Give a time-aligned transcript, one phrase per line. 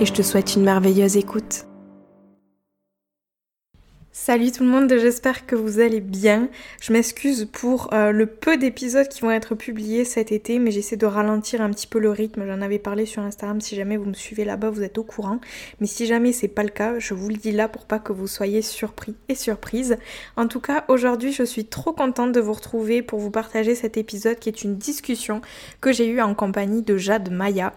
[0.00, 1.67] et je te souhaite une merveilleuse écoute.
[4.20, 6.48] Salut tout le monde, j'espère que vous allez bien.
[6.82, 10.96] Je m'excuse pour euh, le peu d'épisodes qui vont être publiés cet été, mais j'essaie
[10.96, 12.44] de ralentir un petit peu le rythme.
[12.46, 15.38] J'en avais parlé sur Instagram, si jamais vous me suivez là-bas, vous êtes au courant.
[15.80, 18.12] Mais si jamais c'est pas le cas, je vous le dis là pour pas que
[18.12, 19.96] vous soyez surpris et surprise.
[20.36, 23.96] En tout cas, aujourd'hui, je suis trop contente de vous retrouver pour vous partager cet
[23.96, 25.40] épisode qui est une discussion
[25.80, 27.72] que j'ai eue en compagnie de Jade Maya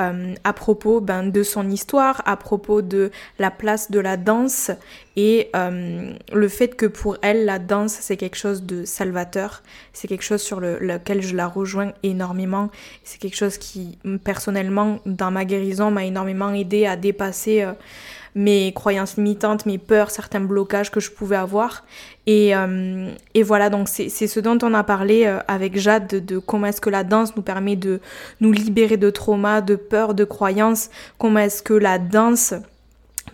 [0.00, 4.72] euh, à propos ben, de son histoire, à propos de la place de la danse
[5.16, 9.62] et euh, le fait que pour elle, la danse, c'est quelque chose de salvateur,
[9.92, 12.70] c'est quelque chose sur le, lequel je la rejoins énormément,
[13.04, 17.72] c'est quelque chose qui, personnellement, dans ma guérison, m'a énormément aidé à dépasser euh,
[18.34, 21.84] mes croyances limitantes, mes peurs, certains blocages que je pouvais avoir.
[22.26, 26.38] Et, euh, et voilà, donc c'est ce dont on a parlé avec Jade, de, de
[26.40, 28.00] comment est-ce que la danse nous permet de
[28.40, 32.54] nous libérer de traumas, de peurs, de croyances, comment est-ce que la danse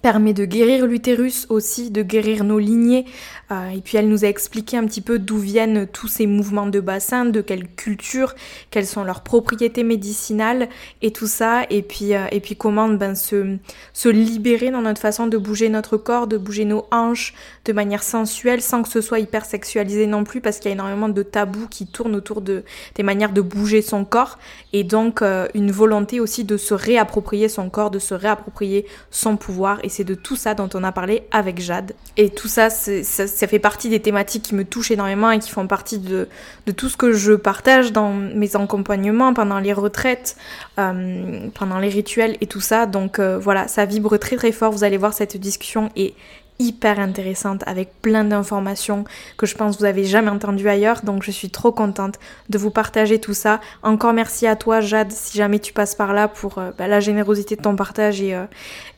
[0.03, 3.05] permet de guérir l'utérus aussi, de guérir nos lignées.
[3.51, 6.67] Euh, et puis elle nous a expliqué un petit peu d'où viennent tous ces mouvements
[6.67, 8.35] de bassin, de quelle culture,
[8.71, 10.69] quelles sont leurs propriétés médicinales
[11.03, 11.65] et tout ça.
[11.71, 13.57] Et puis, euh, et puis comment ben, se,
[13.93, 18.03] se libérer dans notre façon de bouger notre corps, de bouger nos hanches de manière
[18.03, 21.23] sensuelle sans que ce soit hyper sexualisé non plus parce qu'il y a énormément de
[21.23, 22.65] tabous qui tournent autour de,
[22.95, 24.39] des manières de bouger son corps.
[24.73, 29.37] Et donc euh, une volonté aussi de se réapproprier son corps, de se réapproprier son
[29.37, 29.81] pouvoir.
[29.91, 31.93] C'est de tout ça dont on a parlé avec Jade.
[32.17, 35.67] Et tout ça, ça, fait partie des thématiques qui me touchent énormément et qui font
[35.67, 36.29] partie de,
[36.67, 40.37] de tout ce que je partage dans mes accompagnements, pendant les retraites,
[40.79, 42.87] euh, pendant les rituels et tout ça.
[42.87, 44.73] Donc euh, voilà, ça vibre très très fort.
[44.73, 46.15] Vous allez voir cette discussion est
[46.61, 49.05] hyper intéressante avec plein d'informations
[49.39, 51.01] que je pense vous avez jamais entendues ailleurs.
[51.03, 52.17] Donc je suis trop contente
[52.51, 53.61] de vous partager tout ça.
[53.83, 57.01] Encore merci à toi Jade si jamais tu passes par là pour euh, bah, la
[57.01, 58.45] générosité de ton partage et, euh,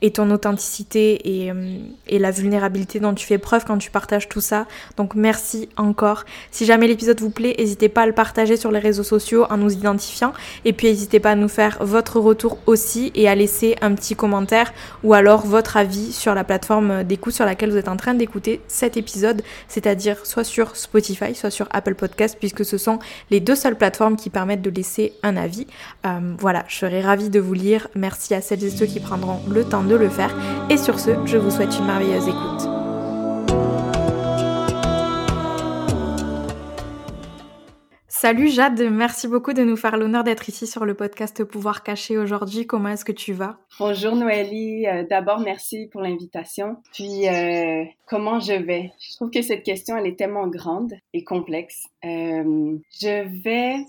[0.03, 1.79] et ton authenticité et, euh,
[2.09, 4.67] et, la vulnérabilité dont tu fais preuve quand tu partages tout ça.
[4.97, 6.25] Donc merci encore.
[6.51, 9.57] Si jamais l'épisode vous plaît, n'hésitez pas à le partager sur les réseaux sociaux en
[9.57, 10.33] nous identifiant.
[10.65, 14.17] Et puis n'hésitez pas à nous faire votre retour aussi et à laisser un petit
[14.17, 14.73] commentaire
[15.05, 18.15] ou alors votre avis sur la plateforme d'écoute sur la laquelle vous êtes en train
[18.15, 22.99] d'écouter cet épisode, c'est-à-dire soit sur Spotify, soit sur Apple Podcast, puisque ce sont
[23.31, 25.67] les deux seules plateformes qui permettent de laisser un avis.
[26.07, 27.89] Euh, voilà, je serais ravie de vous lire.
[27.95, 30.35] Merci à celles et ceux qui prendront le temps de le faire.
[30.71, 32.82] Et sur ce, je vous souhaite une merveilleuse écoute.
[38.23, 42.19] Salut Jade, merci beaucoup de nous faire l'honneur d'être ici sur le podcast Pouvoir Caché
[42.19, 42.69] aujourd'hui.
[42.69, 43.59] Comment est-ce que tu vas?
[43.81, 46.77] Bonjour Noélie, euh, d'abord merci pour l'invitation.
[46.93, 48.93] Puis euh, comment je vais?
[49.01, 51.89] Je trouve que cette question elle est tellement grande et complexe.
[52.05, 53.85] Euh, je vais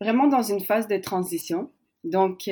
[0.00, 1.72] vraiment dans une phase de transition.
[2.04, 2.48] Donc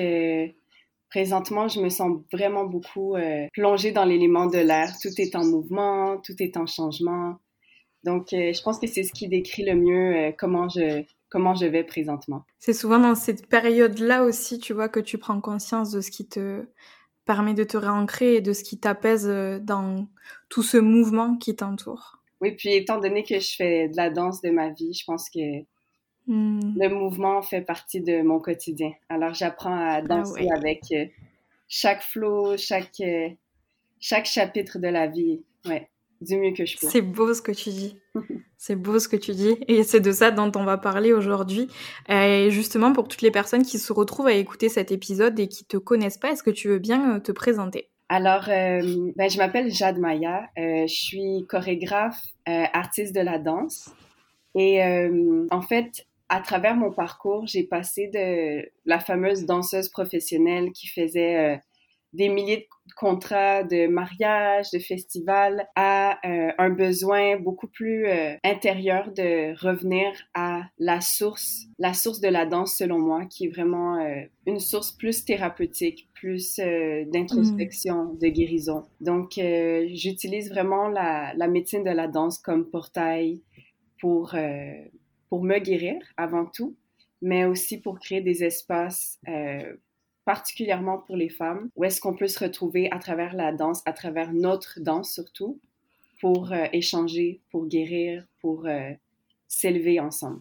[1.10, 3.14] présentement, je me sens vraiment beaucoup
[3.52, 4.92] plongée dans l'élément de l'air.
[5.00, 7.36] Tout est en mouvement, tout est en changement.
[8.04, 11.54] Donc, euh, je pense que c'est ce qui décrit le mieux euh, comment je comment
[11.54, 12.44] je vais présentement.
[12.58, 16.28] C'est souvent dans cette période-là aussi, tu vois, que tu prends conscience de ce qui
[16.28, 16.66] te
[17.24, 20.08] permet de te réancrer et de ce qui t'apaise euh, dans
[20.50, 22.18] tout ce mouvement qui t'entoure.
[22.40, 25.30] Oui, puis étant donné que je fais de la danse de ma vie, je pense
[25.30, 25.60] que
[26.26, 26.74] hmm.
[26.76, 28.92] le mouvement fait partie de mon quotidien.
[29.08, 30.82] Alors, j'apprends à ah danser avec
[31.68, 33.00] chaque flow, chaque,
[34.00, 35.44] chaque chapitre de la vie.
[35.64, 35.91] Ouais
[36.22, 36.88] du mieux que je peux.
[36.88, 37.98] C'est beau ce que tu dis.
[38.58, 39.56] c'est beau ce que tu dis.
[39.68, 41.68] Et c'est de ça dont on va parler aujourd'hui.
[42.08, 45.64] Et justement, pour toutes les personnes qui se retrouvent à écouter cet épisode et qui
[45.64, 47.88] te connaissent pas, est-ce que tu veux bien euh, te présenter?
[48.08, 50.44] Alors, euh, ben, je m'appelle Jade Maya.
[50.58, 53.90] Euh, je suis chorégraphe, artiste de la danse.
[54.54, 54.82] Et
[55.50, 61.58] en fait, à travers mon parcours, j'ai passé de la fameuse danseuse professionnelle qui faisait
[62.12, 68.34] des milliers de contrats de mariage, de festival, à euh, un besoin beaucoup plus euh,
[68.44, 73.48] intérieur de revenir à la source, la source de la danse selon moi, qui est
[73.48, 78.18] vraiment euh, une source plus thérapeutique, plus d'introspection, mm.
[78.18, 78.84] de guérison.
[79.00, 83.40] Donc, j'utilise vraiment la, la, médecine de la danse comme portail
[84.00, 84.34] pour,
[85.28, 86.76] pour me guérir avant tout,
[87.20, 89.18] mais aussi pour créer des espaces
[90.24, 93.92] particulièrement pour les femmes, où est-ce qu'on peut se retrouver à travers la danse, à
[93.92, 95.60] travers notre danse surtout,
[96.20, 98.90] pour euh, échanger, pour guérir, pour euh,
[99.48, 100.40] s'élever ensemble.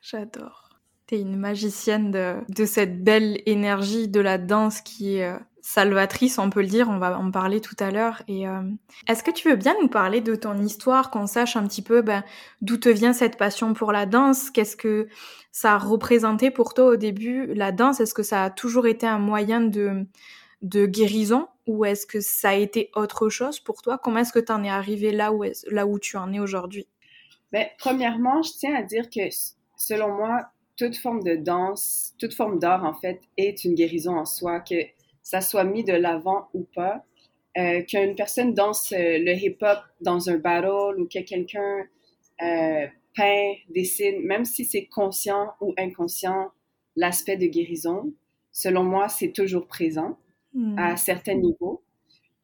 [0.00, 0.70] J'adore.
[1.06, 5.38] Tu es une magicienne de, de, cette belle énergie de la danse qui est euh,
[5.62, 8.22] salvatrice, on peut le dire, on va en parler tout à l'heure.
[8.28, 8.44] Et
[9.08, 12.02] est-ce que tu veux bien nous parler de ton histoire, qu'on sache un petit peu
[12.02, 12.24] ben,
[12.60, 14.50] d'où te vient cette passion pour la danse?
[14.50, 15.08] Qu'est-ce que
[15.52, 18.00] ça a représenté pour toi au début, la danse?
[18.00, 20.04] Est-ce que ça a toujours été un moyen de,
[20.62, 21.46] de guérison?
[21.68, 23.96] Ou est-ce que ça a été autre chose pour toi?
[23.96, 26.88] Comment est-ce que tu en es arrivé là où, là où tu en es aujourd'hui?
[27.52, 29.20] Ben, Premièrement, je tiens à dire que
[29.76, 34.24] selon moi, toute forme de danse, toute forme d'art en fait est une guérison en
[34.24, 34.74] soi, que
[35.22, 37.04] ça soit mis de l'avant ou pas.
[37.58, 41.84] Euh, qu'une personne danse euh, le hip-hop dans un battle ou que quelqu'un
[42.40, 46.50] euh, peint, dessine, même si c'est conscient ou inconscient,
[46.96, 48.12] l'aspect de guérison,
[48.52, 50.18] selon moi, c'est toujours présent
[50.76, 50.96] à hmm.
[50.96, 51.82] certains niveaux.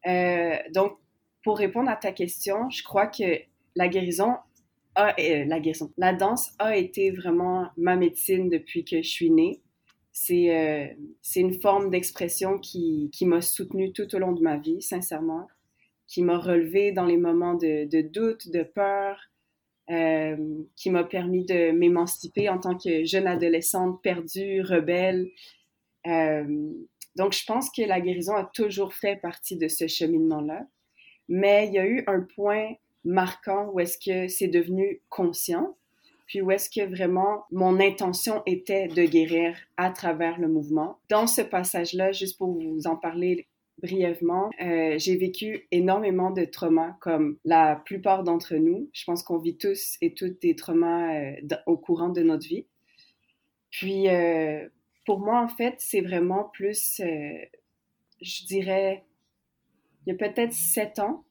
[0.07, 0.97] Euh, donc,
[1.43, 3.39] pour répondre à ta question, je crois que
[3.75, 4.35] la guérison
[4.95, 9.61] a, la guérison, la danse a été vraiment ma médecine depuis que je suis née.
[10.21, 10.85] C'est euh,
[11.21, 15.47] c'est une forme d'expression qui, m'a soutenue tout au long de ma vie, sincèrement,
[16.07, 19.17] qui m'a relevée dans les moments de, de doute, de peur,
[19.89, 20.35] euh,
[20.75, 25.29] qui m'a permis de m'émanciper en tant que jeune adolescente perdue, rebelle.
[26.05, 26.73] Euh,
[27.15, 30.67] donc, je pense que la guérison a toujours fait partie de ce cheminement-là.
[31.29, 32.73] Mais il y a eu un point
[33.05, 35.77] marquant où est-ce que c'est devenu conscient,
[36.29, 40.99] puis où est-ce que vraiment mon intention était de guérir à travers le mouvement.
[41.09, 43.47] Dans ce passage-là, juste pour vous en parler
[43.81, 48.91] brièvement, euh, j'ai vécu énormément de traumas comme la plupart d'entre nous.
[48.93, 52.67] Je pense qu'on vit tous et toutes des traumas euh, au courant de notre vie.
[53.71, 54.69] Puis, euh,
[55.07, 57.01] pour moi, en fait, c'est vraiment plus,
[58.21, 59.03] je dirais,
[60.05, 61.25] il y a peut-être sept ans,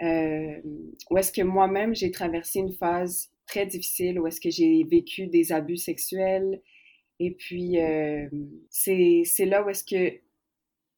[0.00, 5.26] où est-ce que moi-même, j'ai traversé une phase très difficile, où est-ce que j'ai vécu
[5.26, 6.60] des abus sexuels.
[7.18, 8.28] Et puis, euh,
[8.70, 10.20] c'est là où est-ce que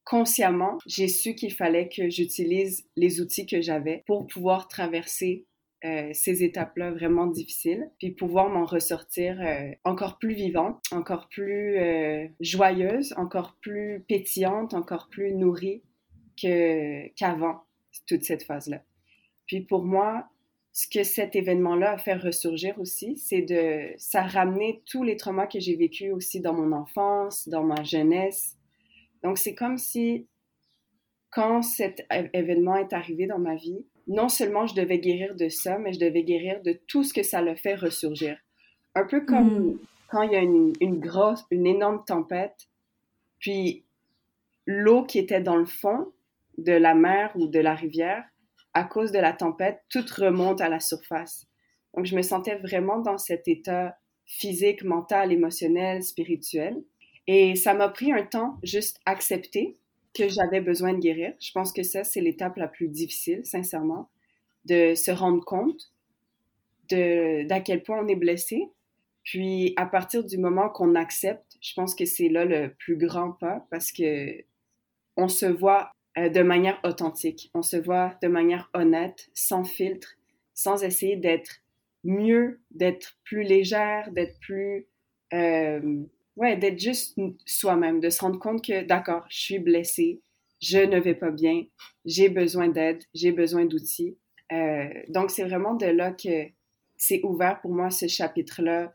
[0.05, 5.47] consciemment, j'ai su qu'il fallait que j'utilise les outils que j'avais pour pouvoir traverser
[5.83, 11.79] euh, ces étapes-là vraiment difficiles, puis pouvoir m'en ressortir euh, encore plus vivante, encore plus
[11.79, 15.83] euh, joyeuse, encore plus pétillante, encore plus nourrie
[16.37, 17.63] qu'avant
[18.07, 18.83] toute cette phase-là.
[19.47, 20.29] Puis pour moi,
[20.81, 25.19] ce que cet événement-là a fait ressurgir aussi, c'est de ça a ramené tous les
[25.19, 28.57] traumas que j'ai vécus aussi dans mon enfance, dans ma jeunesse.
[29.23, 30.27] Donc c'est comme si
[31.29, 35.77] quand cet événement est arrivé dans ma vie, non seulement je devais guérir de ça,
[35.77, 38.39] mais je devais guérir de tout ce que ça le fait ressurgir.
[38.95, 39.79] Un peu comme mm.
[40.09, 42.71] quand il y a une, grosse, une énorme tempête,
[43.39, 43.85] puis
[44.65, 46.11] l'eau qui était dans le fond
[46.57, 48.25] de la mer ou de la rivière,
[48.75, 51.47] à cause de la tempête, tout remonte à la surface.
[51.95, 56.83] Donc, je me sentais vraiment dans cet état physique, mental, émotionnel, spirituel.
[57.27, 59.77] Et ça m'a pris un temps juste accepter
[60.15, 61.35] que j'avais besoin de guérir.
[61.41, 64.09] Je pense que ça, c'est l'étape la plus difficile, sincèrement,
[64.65, 65.93] de se rendre compte
[66.91, 68.69] de d'à quel point on est blessé.
[69.25, 73.33] Puis à partir du moment qu'on accepte, je pense que c'est là le plus grand
[73.33, 74.45] pas parce que
[75.17, 80.17] on se voit de manière authentique, on se voit de manière honnête, sans filtre,
[80.55, 81.63] sans essayer d'être
[82.05, 84.87] mieux, d'être plus légère, d'être plus
[85.33, 86.03] euh,
[86.37, 90.21] ouais, d'être juste soi-même, de se rendre compte que, d'accord, je suis blessée,
[90.61, 91.65] je ne vais pas bien,
[92.05, 94.17] j'ai besoin d'aide, j'ai besoin d'outils.
[94.53, 96.47] Euh, donc, c'est vraiment de là que
[96.97, 98.93] c'est ouvert pour moi ce chapitre-là,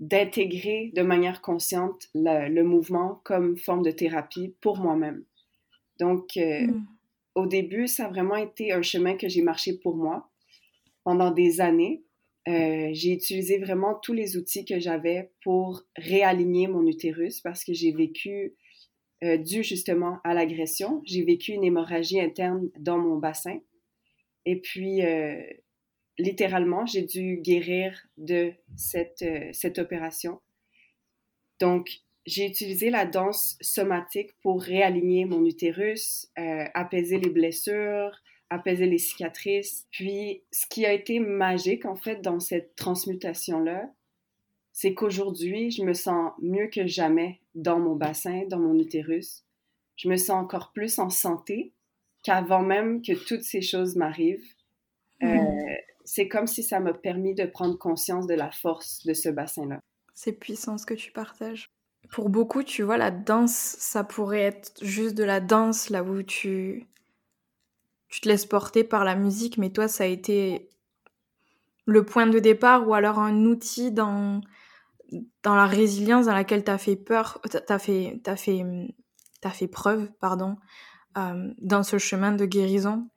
[0.00, 5.24] d'intégrer de manière consciente le, mouvement comme forme de thérapie pour moi-même.
[5.98, 6.86] Donc, euh, mm.
[7.34, 10.30] au début, ça a vraiment été un chemin que j'ai marché pour moi
[11.04, 12.02] pendant des années.
[12.48, 17.72] Euh, j'ai utilisé vraiment tous les outils que j'avais pour réaligner mon utérus parce que
[17.72, 18.56] j'ai vécu,
[19.22, 23.60] euh, dû justement à l'agression, j'ai vécu une hémorragie interne dans mon bassin.
[24.44, 25.40] Et puis, euh,
[26.18, 30.40] littéralement, j'ai dû guérir de cette, cette opération.
[31.60, 38.20] Donc, j'ai utilisé la danse somatique pour réaligner mon utérus, apaiser les blessures,
[38.52, 39.86] apaiser les cicatrices.
[39.90, 43.90] Puis, ce qui a été magique, en fait, dans cette transmutation-là,
[44.72, 49.44] c'est qu'aujourd'hui, je me sens mieux que jamais dans mon bassin, dans mon utérus.
[49.96, 51.72] Je me sens encore plus en santé
[52.22, 54.54] qu'avant même que toutes ces choses m'arrivent.
[55.22, 55.36] Euh,
[56.04, 59.80] c'est comme si ça m'a permis de prendre conscience de la force de ce bassin-là.
[60.14, 61.71] C'est puissant ce que tu partages.
[62.12, 66.22] Pour beaucoup, tu vois, la danse, ça pourrait être juste de la danse, là où
[66.22, 66.86] tu,
[68.08, 70.68] tu te laisses porter par la musique, mais toi, ça a été
[71.86, 74.42] le point de départ ou alors un outil dans,
[75.42, 78.62] dans la résilience dans laquelle tu as fait peur, tu as fait, fait,
[79.42, 80.58] fait preuve, pardon,
[81.16, 83.08] euh, dans ce chemin de guérison.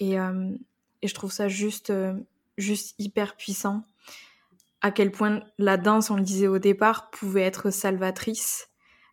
[0.00, 0.56] Et, euh,
[1.02, 2.14] et je trouve ça juste, euh,
[2.56, 3.84] juste hyper puissant.
[4.80, 8.68] À quel point la danse, on le disait au départ, pouvait être salvatrice.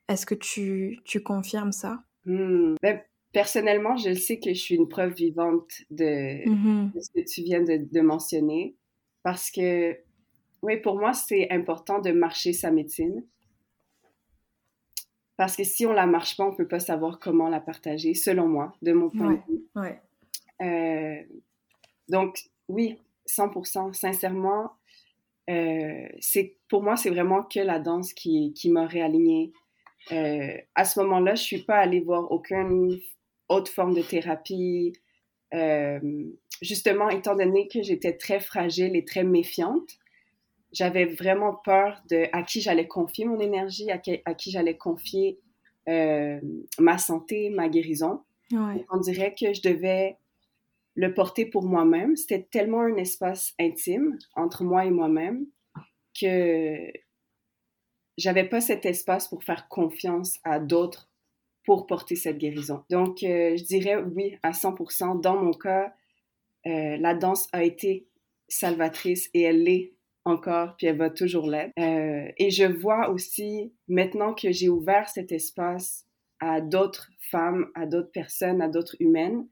[0.08, 2.04] Est-ce que tu, tu confirmes ça?
[2.26, 2.76] Hmm.
[2.82, 3.02] ben,
[3.36, 6.94] Personnellement, je sais que je suis une preuve vivante de, mm-hmm.
[6.94, 8.78] de ce que tu viens de, de mentionner.
[9.24, 9.98] Parce que,
[10.62, 13.26] oui, pour moi, c'est important de marcher sa médecine.
[15.36, 18.48] Parce que si on la marche pas, on peut pas savoir comment la partager, selon
[18.48, 19.66] moi, de mon point de vue.
[19.76, 20.00] Ouais.
[20.62, 21.22] Euh,
[22.08, 23.94] donc, oui, 100%.
[23.94, 24.72] Sincèrement,
[25.50, 29.54] euh, c'est pour moi, c'est vraiment que la danse qui, qui m'a réalignée.
[30.12, 33.00] Euh, à ce moment-là, je suis pas allée voir aucune
[33.50, 34.94] autre forme de thérapie.
[36.62, 39.90] justement, étant donné que j'étais très fragile et très méfiante,
[40.76, 44.78] j'avais vraiment peur de à qui j'allais confier mon énergie, à qui, à qui j'allais
[44.78, 45.40] confier
[45.88, 46.40] euh,
[46.80, 48.24] ma santé, ma guérison.
[48.52, 50.18] On dirait que je devais
[50.96, 52.16] le porter pour moi-même.
[52.16, 55.46] C'était tellement un espace intime entre moi et moi-même
[56.20, 56.92] que
[58.18, 61.10] j'avais pas cet espace pour faire confiance à d'autres
[61.66, 62.84] pour porter cette guérison.
[62.90, 65.20] Donc, euh, je dirais oui à 100%.
[65.20, 65.94] Dans mon cas,
[66.68, 68.08] euh, la danse a été
[68.48, 69.94] salvatrice et elle l'est
[70.26, 71.72] encore, puis elle va toujours l'être.
[71.80, 76.06] Euh, et je vois aussi, maintenant que j'ai ouvert cet espace
[76.40, 79.48] à d'autres femmes, à d'autres personnes, à d'autres humaines,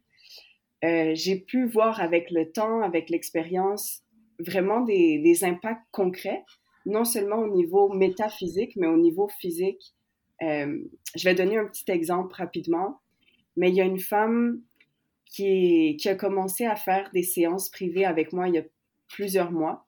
[0.84, 4.04] euh, j'ai pu voir avec le temps, avec l'expérience,
[4.40, 6.44] vraiment des, impacts concrets,
[6.86, 9.94] non seulement au niveau métaphysique, mais au niveau physique.
[10.42, 10.84] Euh,
[11.16, 13.00] je vais donner un petit exemple rapidement,
[13.56, 14.62] mais il y a une femme
[15.26, 18.64] qui a commencé à faire des séances privées avec moi il y a
[19.08, 19.88] plusieurs mois.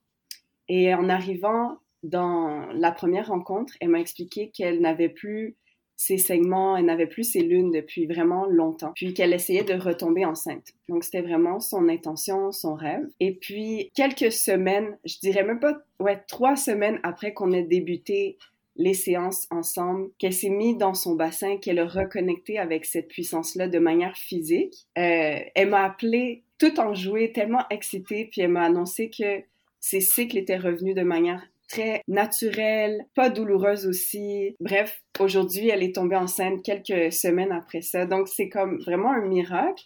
[0.67, 5.55] Et en arrivant dans la première rencontre, elle m'a expliqué qu'elle n'avait plus
[5.97, 10.25] ses saignements, elle n'avait plus ses lunes depuis vraiment longtemps, puis qu'elle essayait de retomber
[10.25, 10.73] enceinte.
[10.89, 13.05] Donc c'était vraiment son intention, son rêve.
[13.19, 18.37] Et puis quelques semaines, je dirais même pas, ouais, trois semaines après qu'on ait débuté
[18.77, 23.69] les séances ensemble, qu'elle s'est mise dans son bassin, qu'elle a reconnecté avec cette puissance-là
[23.69, 24.73] de manière physique.
[24.97, 29.43] Euh, elle m'a appelée tout en jouée, tellement excitée, puis elle m'a annoncé que
[29.79, 34.55] ses cycles étaient revenus de manière très naturelle, pas douloureuse aussi.
[34.59, 38.05] Bref, aujourd'hui, elle est tombée enceinte quelques semaines après ça.
[38.05, 39.83] Donc, c'est comme vraiment un miracle.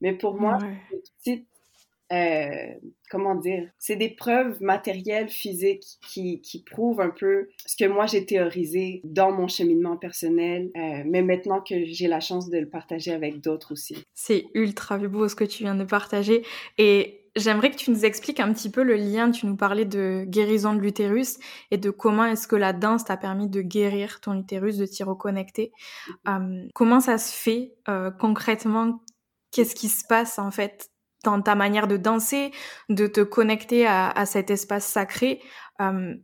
[0.00, 0.58] Mais pour moi,
[1.18, 1.44] c'est
[2.12, 2.74] euh,
[3.10, 8.04] comment dire, c'est des preuves matérielles, physiques qui, qui, prouvent un peu ce que moi
[8.04, 12.68] j'ai théorisé dans mon cheminement personnel, euh, mais maintenant que j'ai la chance de le
[12.68, 13.96] partager avec d'autres aussi.
[14.12, 16.44] C'est ultra beau ce que tu viens de partager
[16.76, 19.30] et J'aimerais que tu nous expliques un petit peu le lien.
[19.30, 21.38] Tu nous parlais de guérison de l'utérus
[21.70, 25.02] et de comment est-ce que la danse t'a permis de guérir ton utérus, de t'y
[25.02, 25.72] reconnecter.
[26.28, 29.02] Euh, comment ça se fait euh, concrètement?
[29.50, 30.90] Qu'est-ce qui se passe en fait
[31.24, 32.52] dans ta manière de danser,
[32.88, 35.40] de te connecter à, à cet espace sacré?
[35.80, 36.14] Euh,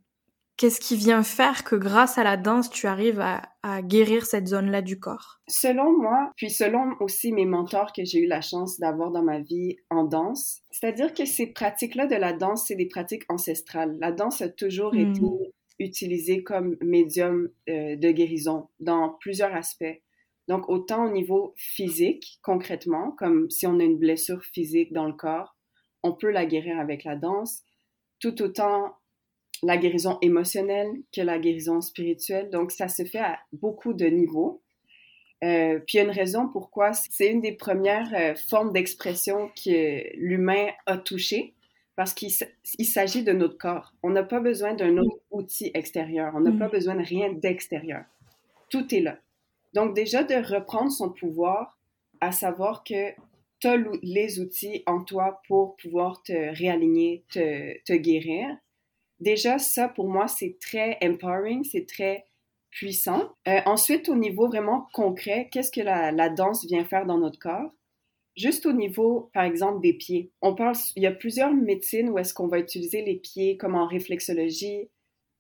[0.59, 4.49] Qu'est-ce qui vient faire que grâce à la danse, tu arrives à, à guérir cette
[4.49, 5.39] zone-là du corps?
[5.47, 9.39] Selon moi, puis selon aussi mes mentors que j'ai eu la chance d'avoir dans ma
[9.39, 13.97] vie en danse, c'est-à-dire que ces pratiques-là de la danse, c'est des pratiques ancestrales.
[14.01, 15.13] La danse a toujours hmm.
[15.13, 15.21] été
[15.79, 20.03] utilisée comme médium euh, de guérison dans plusieurs aspects.
[20.49, 25.13] Donc, autant au niveau physique, concrètement, comme si on a une blessure physique dans le
[25.13, 25.57] corps,
[26.03, 27.63] on peut la guérir avec la danse,
[28.19, 28.98] tout autant
[29.63, 32.51] la guérison émotionnelle que la guérison spirituelle.
[32.51, 34.63] Donc, ça se fait à beaucoup de niveaux.
[35.45, 39.51] Euh, puis il y a une raison pourquoi c'est une des premières euh, formes d'expression
[39.51, 41.55] que l'humain a touché,
[41.95, 43.93] parce qu'il s'agit de notre corps.
[44.03, 46.73] On n'a pas besoin d'un autre outil extérieur, on n'a pas mm.
[46.73, 48.05] besoin de rien d'extérieur.
[48.69, 49.19] Tout est là.
[49.75, 51.79] Donc déjà de reprendre son pouvoir,
[52.21, 53.13] à savoir que
[53.61, 58.57] tu as les outils en toi pour pouvoir te réaligner, te, te guérir,
[59.21, 62.27] Déjà, ça, pour moi, c'est très empowering, c'est très
[62.71, 63.35] puissant.
[63.49, 67.71] Euh, ensuite, au niveau vraiment concret, qu'est-ce que la, danse vient faire dans notre corps?
[68.37, 70.31] Juste au niveau, par exemple, des pieds.
[70.43, 73.75] On parle, il y a plusieurs médecines où est-ce qu'on va utiliser les pieds, comme
[73.75, 74.89] en réflexologie,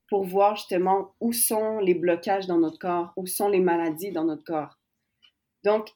[0.08, 4.24] pour voir justement où sont les blocages dans notre corps, où sont les maladies dans
[4.24, 4.78] notre corps.
[5.62, 5.90] Donc,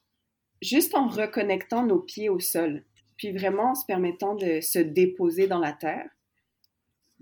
[0.61, 2.85] juste en reconnectant nos pieds au sol,
[3.17, 6.09] puis vraiment en se permettant de se déposer dans la terre,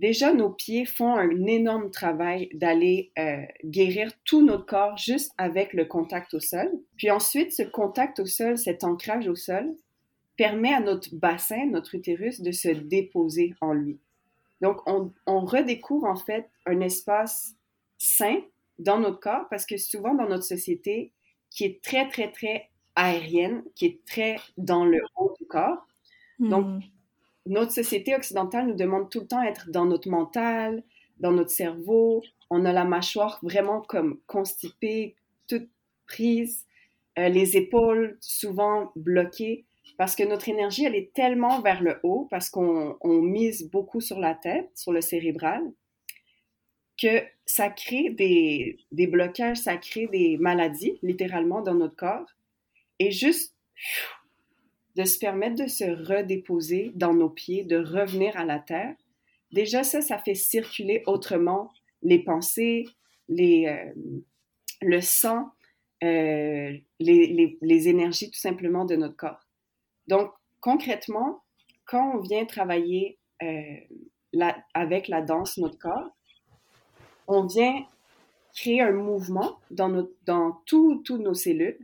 [0.00, 5.73] déjà nos pieds font un énorme travail d'aller euh, guérir tout notre corps juste avec
[5.75, 6.71] le contact au sol.
[6.97, 9.76] Puis ensuite, ce contact au sol, cet ancrage au sol,
[10.37, 14.00] permet à notre bassin, notre utérus, de se déposer en lui.
[14.62, 17.54] Donc, on, on redécouvre en fait un espace
[17.99, 18.40] sain
[18.78, 21.12] dans notre corps parce que souvent dans notre société,
[21.50, 25.87] qui est très, très, très aérienne, qui est très dans le haut du corps.
[26.38, 26.80] Donc, hmm.
[27.50, 30.85] Notre société occidentale nous demande tout le temps d'être dans notre mental,
[31.19, 32.23] dans notre cerveau.
[32.49, 35.16] On a la mâchoire vraiment comme constipée,
[35.49, 35.69] toute
[36.07, 36.64] prise,
[37.19, 39.64] euh, les épaules souvent bloquées,
[39.99, 44.21] parce que notre énergie, elle est tellement vers le haut, parce qu'on mise beaucoup sur
[44.21, 45.62] la tête, sur le cérébral,
[47.02, 52.26] que ça crée des, des blocages, ça crée des maladies, littéralement, dans notre corps.
[53.00, 53.57] Et juste
[54.97, 58.94] de se permettre de se redéposer dans nos pieds, de revenir à la terre,
[59.52, 61.70] déjà ça, ça fait circuler autrement
[62.02, 62.87] les pensées,
[63.28, 63.92] les, euh,
[64.82, 65.50] le sang,
[66.02, 69.47] euh, les, les, énergies tout simplement de notre corps.
[70.06, 71.42] Donc, concrètement,
[71.85, 73.76] quand on vient travailler euh,
[74.32, 76.11] la, avec la danse, notre corps,
[77.28, 77.87] on vient
[78.54, 81.78] créer un mouvement dans, dans toutes nos cellules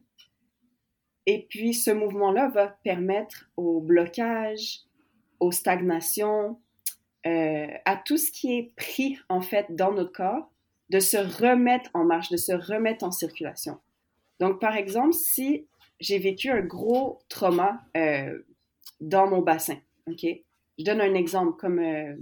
[1.27, 4.83] et puis, ce mouvement-là va permettre au blocage,
[5.41, 6.61] aux stagnations,
[7.27, 10.49] euh, à tout ce qui est pris, en fait, dans notre corps,
[10.91, 13.81] de se remettre en marche, de se remettre en circulation.
[14.39, 15.67] Donc, par exemple, si
[15.99, 18.39] j'ai vécu un gros trauma euh,
[19.01, 20.25] dans mon bassin, OK?
[20.79, 22.15] Je donne un exemple comme euh,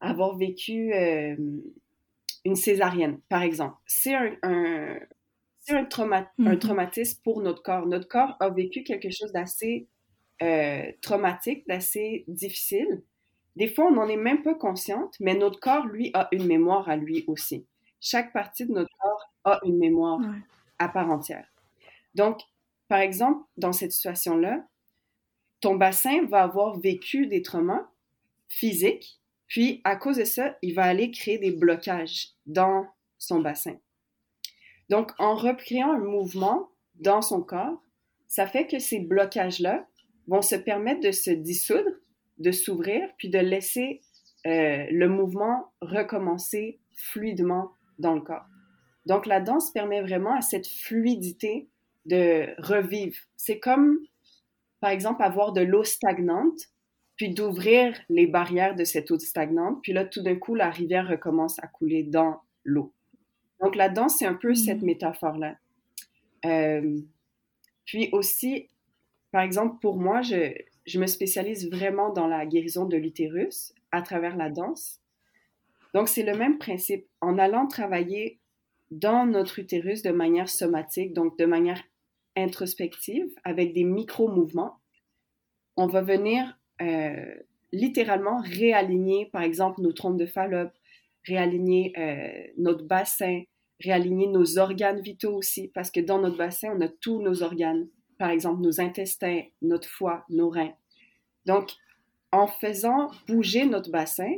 [0.00, 0.92] avoir vécu
[2.44, 3.76] une césarienne, par exemple.
[3.86, 4.98] C'est un,
[5.64, 6.58] c'est un, mm-hmm.
[6.58, 7.86] traumatisme pour notre corps.
[7.86, 9.88] Notre corps a vécu quelque chose d'assez
[10.42, 13.02] euh, traumatique, d'assez difficile.
[13.56, 16.88] Des fois, on n'en est même pas consciente, mais notre corps, lui, a une mémoire
[16.88, 17.66] à lui aussi.
[18.00, 20.20] Chaque partie de notre corps a une mémoire
[20.78, 21.46] à part entière.
[22.14, 22.40] Donc,
[22.88, 24.66] par exemple, dans cette situation-là,
[25.60, 27.88] ton bassin va avoir vécu des traumas
[28.48, 32.86] physiques, puis à cause de ça, il va aller créer des blocages dans
[33.18, 33.76] son bassin.
[34.90, 37.82] Donc, en recréant un mouvement dans son corps,
[38.26, 39.86] ça fait que ces blocages-là
[40.26, 41.90] vont se permettre de se dissoudre,
[42.38, 44.00] de s'ouvrir, puis de laisser
[44.46, 48.46] euh, le mouvement recommencer fluidement dans le corps.
[49.06, 51.68] Donc, la danse permet vraiment à cette fluidité
[52.06, 53.16] de revivre.
[53.36, 53.98] C'est comme,
[54.80, 56.58] par exemple, avoir de l'eau stagnante,
[57.16, 61.08] puis d'ouvrir les barrières de cette eau stagnante, puis là, tout d'un coup, la rivière
[61.08, 62.92] recommence à couler dans l'eau.
[63.60, 64.86] Donc la danse, c'est un peu cette mm.
[64.86, 65.56] métaphore-là.
[66.44, 67.00] Euh,
[67.84, 68.68] puis aussi,
[69.30, 70.54] par exemple, pour moi, je,
[70.86, 75.00] je, me spécialise vraiment dans la guérison de l'utérus à travers la danse.
[75.94, 77.06] Donc c'est le même principe.
[77.20, 78.38] En allant travailler
[78.90, 81.82] dans notre utérus de manière somatique, donc de manière
[82.36, 84.78] introspective, avec des micro-mouvements,
[85.76, 87.34] on va venir euh,
[87.72, 90.72] littéralement réaligner, par exemple, nos trompes de Fallope,
[91.26, 93.42] réaligner euh, notre bassin,
[93.80, 97.88] réaligner nos organes vitaux aussi, parce que dans notre bassin, on a tous nos organes,
[98.18, 100.72] par exemple nos intestins, notre foie, nos reins.
[101.46, 101.72] Donc,
[102.32, 104.30] en faisant bouger notre bassin,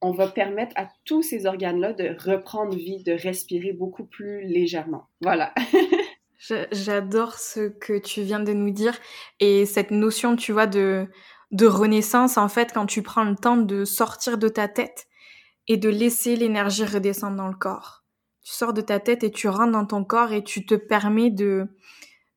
[0.00, 5.08] on va permettre à tous ces organes-là de reprendre vie, de respirer beaucoup plus légèrement.
[5.20, 5.54] Voilà.
[6.70, 8.96] J'adore ce que tu viens de nous dire
[9.40, 11.08] et cette notion, tu vois, de,
[11.50, 15.06] de renaissance, en fait, quand tu prends le temps de sortir de ta tête
[15.68, 18.06] et de laisser l'énergie redescendre dans le corps
[18.46, 21.30] tu sors de ta tête et tu rentres dans ton corps et tu te permets
[21.30, 21.66] de,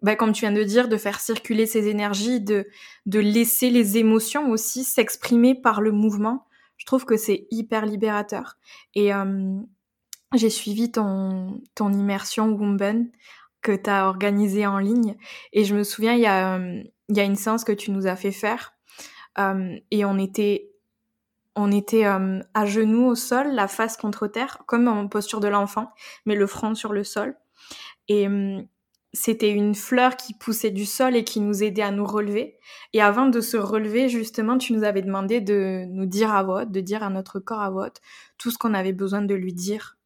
[0.01, 2.67] bah, comme tu viens de dire, de faire circuler ces énergies, de,
[3.05, 6.47] de laisser les émotions aussi s'exprimer par le mouvement.
[6.77, 8.57] Je trouve que c'est hyper libérateur.
[8.95, 9.59] Et euh,
[10.33, 13.11] j'ai suivi ton, ton immersion Wumben
[13.61, 15.15] que tu as organisée en ligne.
[15.53, 18.07] Et je me souviens, il y, a, il y a une séance que tu nous
[18.07, 18.73] as fait faire.
[19.37, 20.68] Euh, et on était
[21.55, 25.47] on était euh, à genoux au sol, la face contre terre, comme en posture de
[25.47, 25.91] l'enfant,
[26.25, 27.35] mais le front sur le sol.
[28.07, 28.61] Et euh,
[29.13, 32.57] c'était une fleur qui poussait du sol et qui nous aidait à nous relever.
[32.93, 36.65] Et avant de se relever, justement, tu nous avais demandé de nous dire à voix,
[36.65, 37.89] de dire à notre corps à voix
[38.37, 39.97] tout ce qu'on avait besoin de lui dire.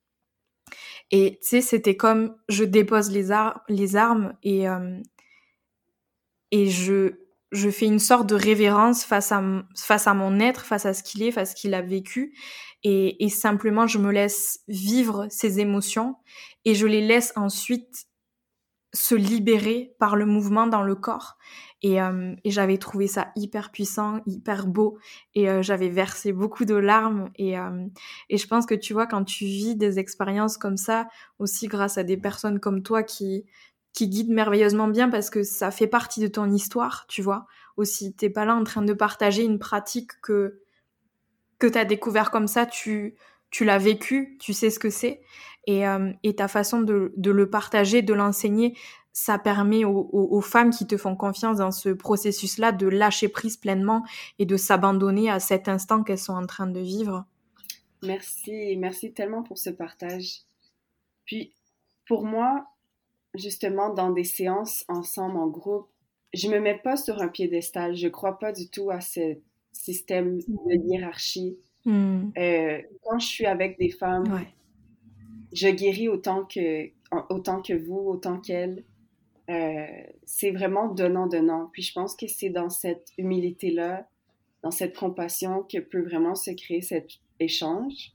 [1.12, 3.29] Et tu sais, c'était comme je dépose les,
[3.67, 4.97] les armes et, euh,
[6.51, 7.22] et je,
[7.54, 9.42] je fais une sorte de révérence face à,
[9.78, 12.36] face à mon être, face à ce qu'il est, face à ce qu'il a vécu.
[12.84, 16.18] Et, simplement, je me laisse vivre ces émotions
[16.66, 18.08] et je les laisse ensuite
[18.94, 21.38] se libérer par le mouvement dans le corps.
[21.82, 24.98] Et, euh, j'avais trouvé ça hyper puissant, hyper beau.
[25.34, 27.30] Et euh, j'avais versé beaucoup de larmes.
[27.39, 27.88] Euh,
[28.30, 31.08] et je pense que tu vois, quand tu vis des expériences comme ça,
[31.39, 33.46] aussi grâce à des personnes comme toi qui,
[33.93, 37.45] qui guident merveilleusement bien parce que ça fait partie de ton histoire, tu vois.
[37.77, 40.60] Aussi, t'es pas là en train de partager une pratique que,
[41.60, 43.15] que t'as découvert comme ça, tu,
[43.51, 45.21] tu l'as vécu, tu sais ce que c'est.
[45.65, 45.84] Et,
[46.23, 48.75] et ta façon de, de le partager, de l'enseigner,
[49.13, 54.03] ça permet aux, femmes qui te font confiance dans ce processus-là de lâcher prise pleinement
[54.39, 57.25] et de s'abandonner à cet instant qu'elles sont en train de vivre.
[58.01, 60.41] Merci, merci tellement pour ce partage.
[61.25, 61.53] Puis,
[62.08, 62.65] pour moi,
[63.36, 65.88] justement, dans des séances ensemble, en groupe,
[66.34, 67.96] je me mets pas sur un piédestal.
[67.96, 69.38] Je crois pas du tout à ce
[69.72, 71.58] système de hiérarchie.
[71.86, 72.30] Hmm.
[72.38, 74.46] Euh, quand je suis avec des femmes,
[75.52, 76.89] je guéris autant que,
[77.30, 78.84] autant que vous, autant qu'elles.
[79.50, 79.86] Euh,
[80.24, 81.69] c'est vraiment donnant-donnant.
[81.74, 84.08] Puis je pense que c'est dans cette humilité-là,
[84.63, 88.13] dans cette compassion que peut vraiment se créer cet échange.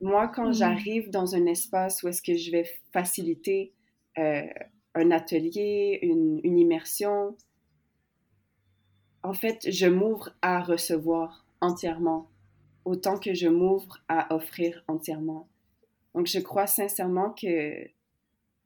[0.00, 0.54] Moi, quand mm.
[0.54, 3.72] j'arrive dans un espace où est-ce que je vais faciliter
[4.18, 4.42] euh,
[4.94, 7.36] un atelier, une, une, immersion,
[9.22, 12.30] en fait, je m'ouvre à recevoir entièrement,
[12.84, 15.48] autant que je m'ouvre à offrir entièrement.
[16.14, 17.88] Donc, je crois sincèrement que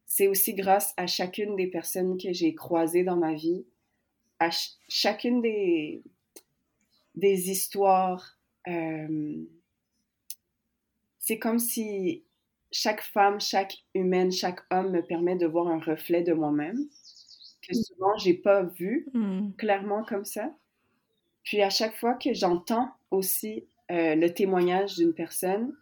[0.07, 3.65] c'est aussi grâce à chacune des personnes que j'ai croisées dans ma vie,
[4.39, 4.51] à
[4.89, 6.03] chacune des,
[7.15, 8.39] des histoires.
[8.69, 9.45] Euh,
[11.31, 12.25] c'est comme si
[12.73, 16.77] chaque femme, chaque humaine, chaque homme me permet de voir un reflet de moi-même
[17.63, 17.83] que mm.
[17.85, 19.53] souvent j'ai pas vu mm.
[19.57, 20.53] clairement comme ça.
[21.45, 25.73] Puis à chaque fois que j'entends aussi euh, le témoignage d'une personne,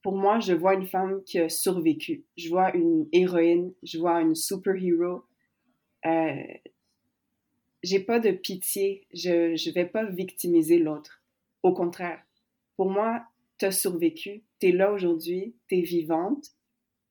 [0.00, 2.24] pour moi, je vois une femme qui a survécu.
[2.36, 5.24] Je vois une héroïne, je vois une super-héros.
[6.06, 6.42] Euh,
[7.82, 11.20] j'ai pas de pitié, je ne vais pas victimiser l'autre.
[11.64, 12.22] Au contraire,
[12.76, 13.26] pour moi,
[13.58, 16.46] tu as survécu, tu es là aujourd'hui, tu es vivante,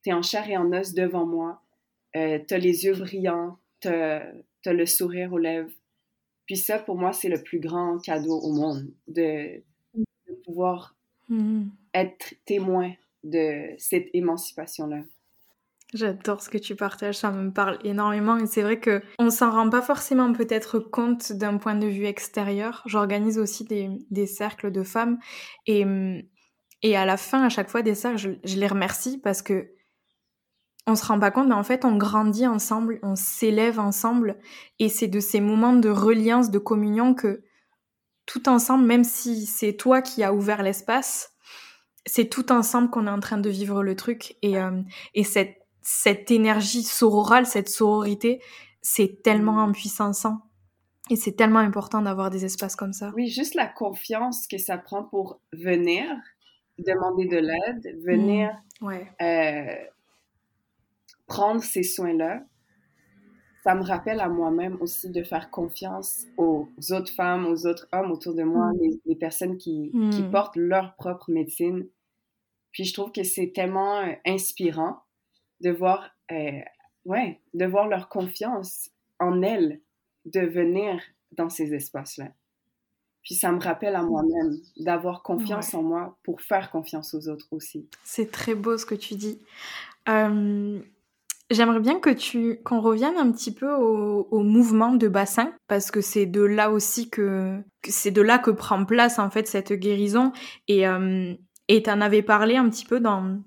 [0.04, 1.62] tu es en chair et en os devant moi,
[2.16, 4.34] euh, tu as les yeux brillants, tu as,
[4.66, 5.70] le sourire aux lèvres.
[6.48, 9.62] Puis ça, pour moi, c'est le plus grand cadeau au monde, de,
[10.46, 10.96] pouvoir
[11.30, 12.92] mm être témoin
[13.24, 15.04] de cette émancipation-là.
[15.94, 19.52] J'adore ce que tu partages, ça me parle énormément et c'est vrai que on s'en
[19.52, 22.82] rend pas forcément peut-être compte d'un point de vue extérieur.
[22.88, 25.20] J'organise aussi des, des, cercles de femmes
[25.68, 25.86] et,
[26.84, 29.72] et à la fin, à chaque fois des cercles, je, les remercie parce que
[30.86, 34.38] on se rend pas compte, mais en fait, on grandit ensemble, on s'élève ensemble.
[34.80, 37.42] Et c'est de ces moments de reliance, de communion que
[38.26, 41.32] tout ensemble, même si c'est toi qui as ouvert l'espace,
[42.06, 44.36] c'est tout ensemble qu'on est en train de vivre le truc.
[44.42, 44.82] Et, euh,
[45.14, 48.42] et cette, cette énergie sororale, cette sororité,
[48.82, 50.12] c'est tellement impuissant
[51.10, 53.12] et c'est tellement important d'avoir des espaces comme ça.
[53.16, 56.06] Oui, juste la confiance que ça prend pour venir
[56.80, 59.76] demander de l'aide, venir mmh, euh,
[61.28, 62.44] prendre ces soins-là.
[63.64, 68.12] Ça me rappelle à moi-même aussi de faire confiance aux autres femmes, aux autres hommes
[68.12, 68.98] autour de moi, mmh.
[69.06, 70.32] les, personnes qui, qui mmh.
[70.32, 71.88] portent leur propre médecine
[72.74, 75.04] puis je trouve que c'est tellement euh, inspirant
[75.62, 76.60] de voir, euh,
[77.06, 79.80] ouais, de voir leur confiance en elles
[80.26, 81.00] de venir
[81.32, 82.34] dans ces espaces-là.
[83.24, 87.48] Puis ça me rappelle à moi-même d'avoir confiance en moi pour faire confiance aux autres
[87.52, 87.88] aussi.
[88.04, 89.40] C'est très beau ce que tu dis.
[90.10, 90.80] Euh,
[91.50, 96.02] j'aimerais bien que tu qu'on revienne un petit peu au, mouvement de bassin parce que
[96.02, 100.34] c'est de là aussi que, c'est de là que prend place en fait cette guérison
[100.68, 100.86] et
[101.68, 103.42] et tu en avais parlé un petit peu dans,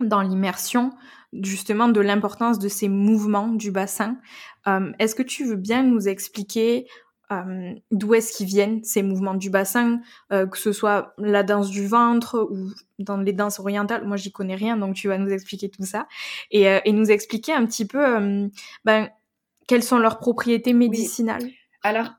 [0.00, 0.90] dans l'immersion,
[1.32, 4.16] justement, de l'importance de ces mouvements du bassin.
[4.66, 6.86] Euh, est-ce que tu veux bien nous expliquer
[7.32, 10.00] euh, d'où est-ce qu'ils viennent, ces mouvements du bassin,
[10.32, 14.32] euh, que ce soit la danse du ventre ou dans les danses orientales Moi, j'y
[14.32, 16.06] connais rien, donc tu vas nous expliquer tout ça.
[16.50, 18.50] Et, et nous expliquer un petit peu
[18.84, 19.08] ben,
[19.66, 21.48] quelles sont leurs propriétés médicinales.
[21.82, 22.10] Alors,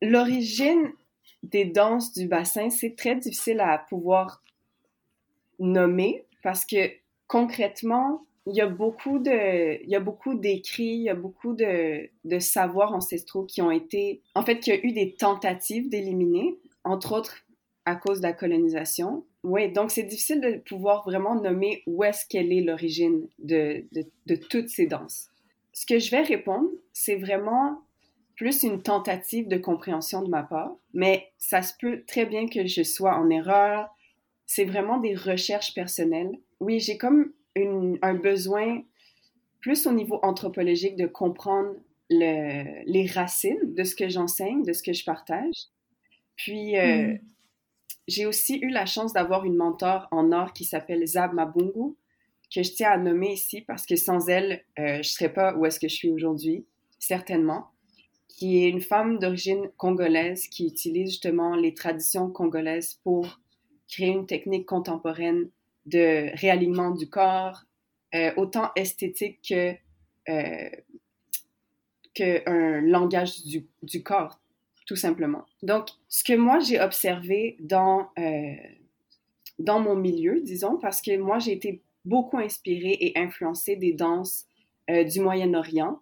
[0.00, 0.92] l'origine
[1.42, 4.42] des danses du bassin, c'est très difficile à pouvoir
[5.58, 6.90] nommer parce que
[7.26, 11.54] concrètement, il y a beaucoup de, il y a beaucoup d'écrits, il y a beaucoup
[11.54, 15.88] de, de savoirs ancestraux qui ont été, en fait, qu'il y a eu des tentatives
[15.88, 17.44] d'éliminer, entre autres
[17.86, 19.24] à cause de la colonisation.
[19.42, 24.04] Oui, donc c'est difficile de pouvoir vraiment nommer où est-ce qu'elle est l'origine de, de,
[24.26, 25.28] de toutes ces danses.
[25.72, 27.82] Ce que je vais répondre, c'est vraiment
[28.36, 32.66] plus une tentative de compréhension de ma part, mais ça se peut très bien que
[32.66, 33.88] je sois en erreur,
[34.46, 36.38] c'est vraiment des recherches personnelles.
[36.60, 38.82] Oui, j'ai comme un besoin
[39.60, 41.74] plus au niveau anthropologique de comprendre
[42.10, 45.68] les racines de ce que j'enseigne, de ce que je partage.
[46.36, 47.18] Puis, euh, mm.
[48.08, 51.94] j'ai aussi eu la chance d'avoir une mentor en art qui s'appelle Zab Mabungu,
[52.54, 55.54] que je tiens à nommer ici parce que sans elle, euh, je ne serais pas
[55.56, 56.66] où est-ce que je suis aujourd'hui,
[56.98, 57.68] certainement,
[58.28, 63.40] qui est une femme d'origine congolaise qui utilise justement les traditions congolaises pour
[63.88, 65.48] créer une technique contemporaine
[65.86, 67.64] de réalignement du corps,
[68.14, 69.74] euh, autant esthétique que
[72.14, 74.40] qu'un langage du, corps,
[74.86, 75.44] tout simplement.
[75.62, 78.54] Donc, ce que moi j'ai observé dans, euh,
[79.58, 84.46] dans mon milieu, disons, parce que moi j'ai été beaucoup inspirée et influencée des danses
[84.90, 86.00] euh, du Moyen-Orient,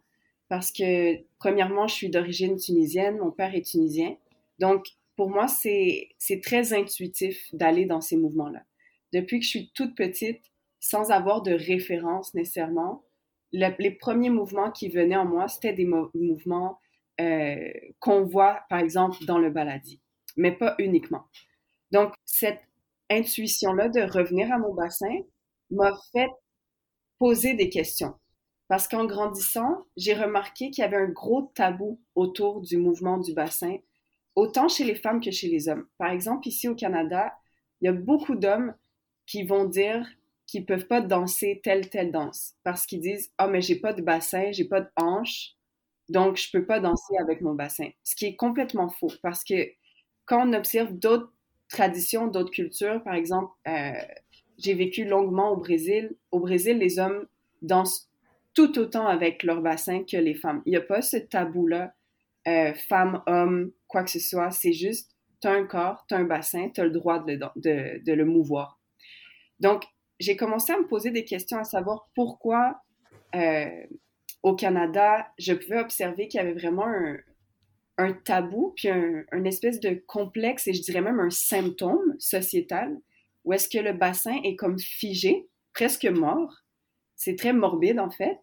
[0.48, 4.16] parce que, premièrement, je suis d'origine tunisienne, mon père est tunisien.
[4.58, 4.84] Donc,
[5.16, 6.10] pour moi, c'est
[6.42, 8.62] très intuitif d'aller dans ces mouvements-là.
[9.12, 10.42] Depuis que je suis toute petite,
[10.80, 13.04] sans avoir de référence nécessairement,
[13.52, 16.80] les premiers mouvements qui venaient en moi, c'était des mouvements
[17.20, 17.70] euh,
[18.00, 20.00] qu'on voit, par exemple, dans le baladi,
[20.36, 21.24] mais pas uniquement.
[21.90, 22.62] Donc, cette
[23.10, 25.14] intuition-là de revenir à mon bassin
[25.70, 26.30] m'a fait
[27.18, 28.14] poser des questions.
[28.68, 33.34] Parce qu'en grandissant, j'ai remarqué qu'il y avait un gros tabou autour du mouvement du
[33.34, 33.76] bassin,
[34.34, 35.86] autant chez les femmes que chez les hommes.
[35.98, 37.34] Par exemple, ici au Canada,
[37.80, 38.74] il y a beaucoup d'hommes
[39.26, 40.06] qui vont dire
[40.46, 44.02] qui peuvent pas danser telle telle danse parce qu'ils disent ah mais j'ai pas de
[44.02, 45.52] bassin, j'ai pas de hanche,
[46.08, 47.88] donc je peux pas danser avec mon bassin.
[48.04, 49.68] Ce qui est complètement faux parce que
[50.26, 51.32] quand on observe d'autres
[51.68, 53.92] traditions, d'autres cultures, par exemple, euh,
[54.58, 56.14] j'ai vécu longuement au Brésil.
[56.30, 57.26] Au Brésil, les hommes
[57.62, 58.10] dansent
[58.54, 60.62] tout autant avec leur bassin que les femmes.
[60.66, 61.94] Il n'y a pas ce tabou-là,
[62.48, 64.50] euh, femme, homme, quoi que ce soit.
[64.50, 67.38] C'est juste, tu as un corps, tu as un bassin, tu as le droit de,
[67.56, 68.78] de, de le mouvoir.
[69.62, 69.84] Donc,
[70.18, 72.82] j'ai commencé à me poser des questions à savoir pourquoi
[73.36, 73.86] euh,
[74.42, 76.86] au Canada, je pouvais observer qu'il y avait vraiment
[77.96, 82.98] un, tabou, puis un, espèce de complexe, et je dirais même un symptôme sociétal,
[83.44, 86.52] où est-ce que le bassin est comme figé, presque mort.
[87.14, 88.40] C'est très morbide en fait,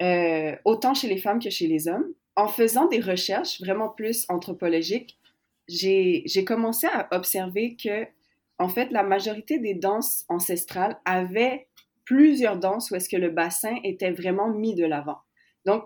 [0.00, 2.14] euh, autant chez les femmes que chez les hommes.
[2.34, 5.18] En faisant des recherches vraiment plus anthropologiques,
[5.68, 8.06] j'ai commencé à observer que
[8.60, 11.66] en fait, la majorité des danses ancestrales avaient
[12.04, 15.18] plusieurs danses où est-ce que le bassin était vraiment mis de l'avant.
[15.64, 15.84] Donc,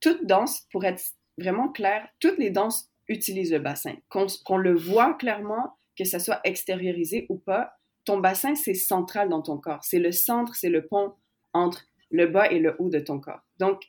[0.00, 1.02] toute danse, pour être
[1.36, 3.94] vraiment clair, toutes les danses utilisent le bassin.
[4.08, 7.74] Qu'on le voit clairement, que ça soit extériorisé ou pas,
[8.06, 9.84] ton bassin, c'est central dans ton corps.
[9.84, 11.12] C'est le centre, c'est le pont
[11.52, 13.42] entre le bas et le haut de ton corps.
[13.58, 13.82] Donc,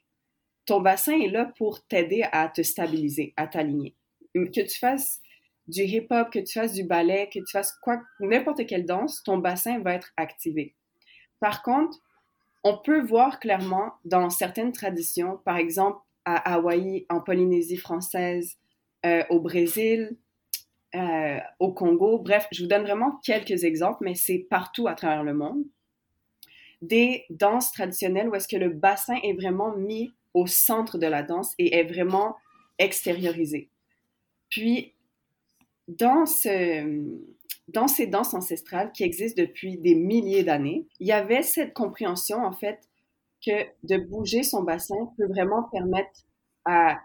[0.65, 3.95] ton bassin est là pour t'aider à te stabiliser, à t'aligner.
[4.35, 5.21] Que tu fasses
[5.69, 9.37] du hip-hop, que tu fasses du ballet, que tu fasses quoi, n'importe quelle danse, ton
[9.37, 10.75] bassin va être activé.
[11.39, 11.97] Par contre,
[12.63, 18.57] on peut voir clairement dans certaines traditions, par exemple à Hawaï, en Polynésie française,
[19.05, 20.17] euh, au Brésil,
[20.95, 25.23] euh, au Congo, bref, je vous donne vraiment quelques exemples, mais c'est partout à travers
[25.23, 25.63] le monde,
[26.81, 31.23] des danses traditionnelles où est-ce que le bassin est vraiment mis au centre de la
[31.23, 32.35] danse et est vraiment
[32.77, 33.69] extériorisé.
[34.49, 34.93] Puis,
[35.97, 36.25] dans,
[37.67, 42.37] dans ces danses ancestrales qui existent depuis des milliers d'années, il y avait cette compréhension,
[42.37, 42.79] en fait,
[43.45, 43.51] que
[43.83, 46.25] de bouger son bassin peut vraiment permettre
[46.65, 46.99] à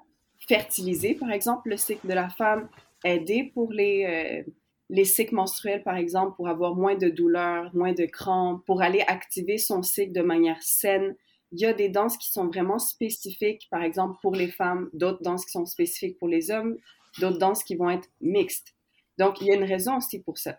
[0.49, 2.69] fertiliser, par exemple, le cycle de la femme,
[3.05, 4.05] aider pour les,
[4.47, 4.53] euh,
[4.91, 9.03] les cycles menstruels, par exemple, pour avoir moins de douleurs, moins de crampes, pour aller
[9.07, 11.15] activer son cycle de manière saine.
[11.53, 15.23] Il y a des danses qui sont vraiment spécifiques, par exemple, pour les femmes, d'autres
[15.23, 16.77] danses qui sont spécifiques pour les hommes,
[17.21, 18.75] d'autres danses qui vont être mixtes.
[19.19, 20.59] Donc, il y a une raison aussi pour ça.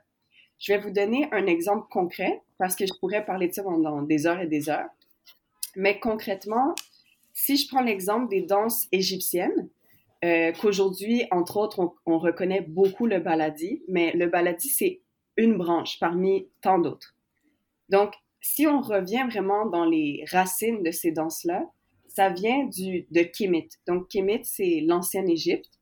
[0.59, 4.01] Je vais vous donner un exemple concret parce que je pourrais parler de ça pendant
[4.01, 4.89] des heures et des heures.
[5.75, 6.73] Mais concrètement,
[7.33, 9.69] si je prends l'exemple des danses égyptiennes,
[10.23, 15.01] euh, qu'aujourd'hui, entre autres, on, reconnaît beaucoup le baladi, mais le baladi, c'est
[15.37, 17.13] une branche parmi tant d'autres.
[17.89, 21.69] Donc, si on revient vraiment dans les racines de ces danses-là,
[22.07, 23.67] ça vient du, de Kemet.
[23.85, 25.74] Donc, Kemet, c'est l'ancienne Égypte.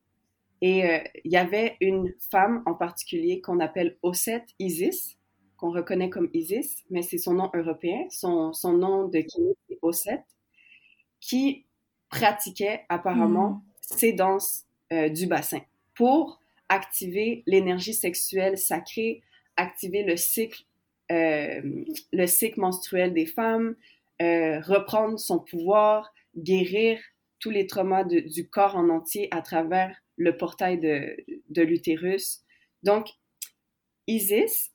[0.63, 5.17] Et euh, il y avait une femme en particulier qu'on appelle Osset Isis,
[5.57, 8.05] qu'on reconnaît comme Isis, mais c'est son nom européen.
[8.09, 10.23] Son, son nom de Kémy, c'est Osset,
[11.19, 11.65] qui
[12.07, 13.61] pratiquait apparemment hmm.
[13.81, 15.59] ces danses euh, du bassin
[15.95, 19.21] pour activer l'énergie sexuelle sacrée,
[19.57, 20.63] activer le cycle,
[21.11, 23.75] euh, le cycle menstruel des femmes,
[24.21, 26.97] reprendre son pouvoir, guérir
[27.43, 32.39] tous les traumas du corps en entier à travers le portail de, l'utérus.
[32.83, 33.09] Donc,
[34.07, 34.71] Isis,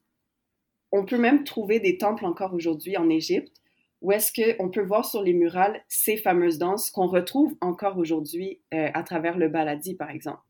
[0.92, 3.56] on peut même trouver des temples encore aujourd'hui en Égypte
[4.02, 8.60] où est-ce qu'on peut voir sur les murales ces fameuses danses qu'on retrouve encore aujourd'hui
[8.74, 10.42] euh, à travers le baladi, par exemple.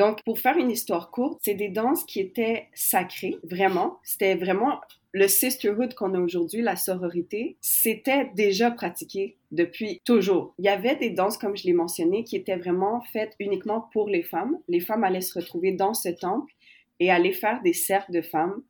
[0.00, 3.98] Donc, pour faire une histoire courte, c'est des danses qui étaient sacrées, vraiment.
[4.02, 4.80] C'était vraiment
[5.12, 10.54] le sisterhood qu'on a aujourd'hui, la sororité, c'était déjà pratiqué depuis toujours.
[10.58, 14.08] Il y avait des danses, comme je l'ai mentionné, qui étaient vraiment faites uniquement pour
[14.08, 14.56] les femmes.
[14.68, 16.50] Les femmes allaient se retrouver dans ce temple
[16.98, 18.62] et aller faire des cercles de femmes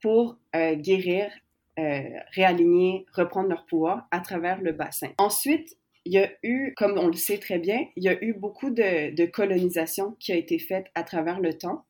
[0.00, 1.30] pour euh, guérir,
[1.78, 5.10] euh, réaligner, reprendre leur pouvoir à travers le bassin.
[5.18, 8.32] Ensuite, il y a eu, comme on le sait très bien, il y a eu
[8.32, 11.86] beaucoup de, de colonisation qui a été faite à travers le temps.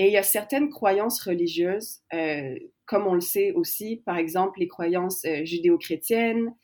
[0.00, 4.58] Et il y a certaines croyances religieuses, euh, comme on le sait aussi, par exemple
[4.58, 6.54] les croyances euh, judéo-chrétiennes,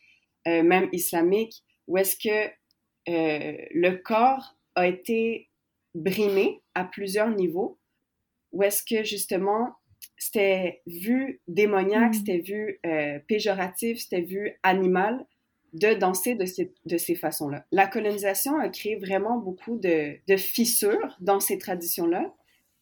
[0.48, 2.50] euh, même islamiques, où est-ce que
[3.08, 5.50] le corps a été
[5.94, 7.78] brimé à plusieurs niveaux,
[8.52, 9.74] où est-ce que justement
[10.16, 12.14] c'était vu démoniaque, mm.
[12.14, 12.80] c'était vu
[13.28, 15.26] péjoratif, c'était vu animal
[15.72, 17.64] de danser de ces, de ces façons-là.
[17.72, 22.32] La colonisation a créé vraiment beaucoup de, de fissures dans ces traditions-là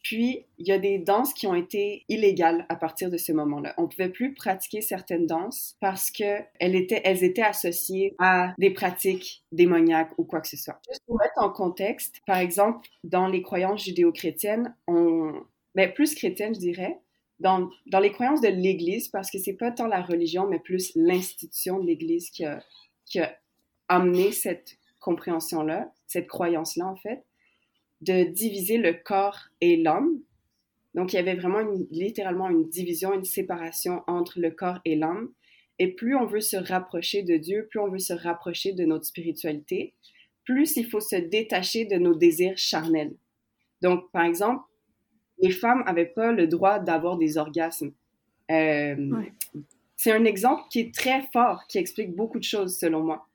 [0.05, 3.73] puis, il y a des danses qui ont été illégales à partir de ce moment-là.
[3.79, 8.71] On ne pouvait plus pratiquer certaines danses parce qu'elles étaient, elles étaient associées à des
[8.71, 10.79] pratiques démoniaques ou quoi que ce soit.
[10.87, 15.33] Juste pour mettre en contexte, par exemple, dans les croyances judéo-chrétiennes, on,
[15.75, 17.01] ben, plus chrétiennes, je dirais,
[17.45, 21.79] dans, les croyances de l'Église, parce que c'est pas tant la religion, mais plus l'institution
[21.79, 23.39] de l'Église qui a
[23.89, 27.23] amené cette compréhension-là, cette croyance-là, en fait
[28.05, 30.21] de diviser le corps et l'homme.
[30.95, 35.33] Donc, il y avait vraiment littéralement une division, une séparation entre le corps et l'homme.
[35.79, 39.07] Et plus on veut se rapprocher de Dieu, plus on veut se rapprocher de notre
[39.07, 39.95] spiritualité,
[40.45, 43.17] plus il faut se détacher de nos désirs charnels.
[43.83, 44.63] Donc, par exemple,
[45.39, 47.93] les femmes n'avaient pas le droit d'avoir des orgasmes.
[48.51, 49.23] Euh,
[49.97, 53.27] c'est un exemple qui est très fort, qui explique beaucoup de choses selon moi.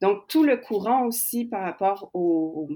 [0.00, 2.68] Donc, tout le courant aussi par rapport au,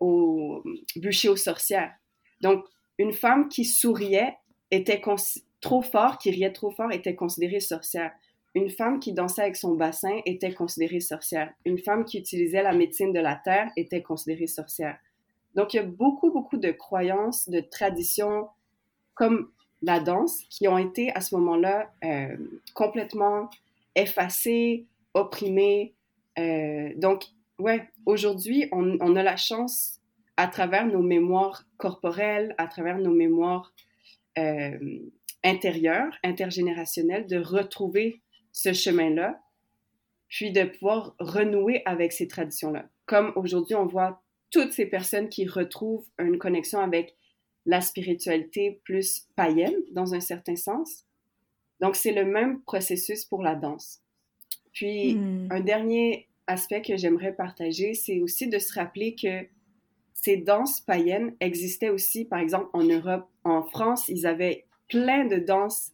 [0.00, 0.62] au
[0.96, 1.92] bûcher aux sorcières.
[2.40, 2.64] Donc,
[2.98, 4.34] une femme qui souriait
[4.70, 5.00] était
[5.60, 8.12] trop fort, qui riait trop fort, était considérée sorcière.
[8.54, 11.52] Une femme qui dansait avec son bassin était considérée sorcière.
[11.64, 14.98] Une femme qui utilisait la médecine de la terre était considérée sorcière.
[15.54, 18.48] Donc, il y a beaucoup, beaucoup de croyances, de traditions,
[19.14, 19.50] comme
[19.82, 22.36] la danse, qui ont été à ce moment-là euh,
[22.74, 23.48] complètement
[23.94, 25.94] effacées, opprimées.
[26.38, 27.24] Euh, donc,
[27.58, 30.00] ouais, aujourd'hui, on, a la chance,
[30.36, 33.72] à travers nos mémoires corporelles, à travers nos mémoires
[34.38, 34.78] euh,
[35.44, 38.20] intérieures, intergénérationnelles, de retrouver
[38.52, 39.40] ce chemin-là,
[40.28, 42.86] puis de pouvoir renouer avec ces traditions-là.
[43.06, 44.19] Comme aujourd'hui, on voit
[44.50, 47.14] toutes ces personnes qui retrouvent une connexion avec
[47.66, 51.04] la spiritualité plus païenne, dans un certain sens.
[51.80, 54.02] Donc, c'est le même processus pour la danse.
[54.72, 55.48] Puis, hmm.
[55.50, 59.46] un dernier aspect que j'aimerais partager, c'est aussi de se rappeler que
[60.14, 63.28] ces danses païennes existaient aussi, par exemple, en Europe.
[63.44, 65.92] En France, ils avaient plein de danses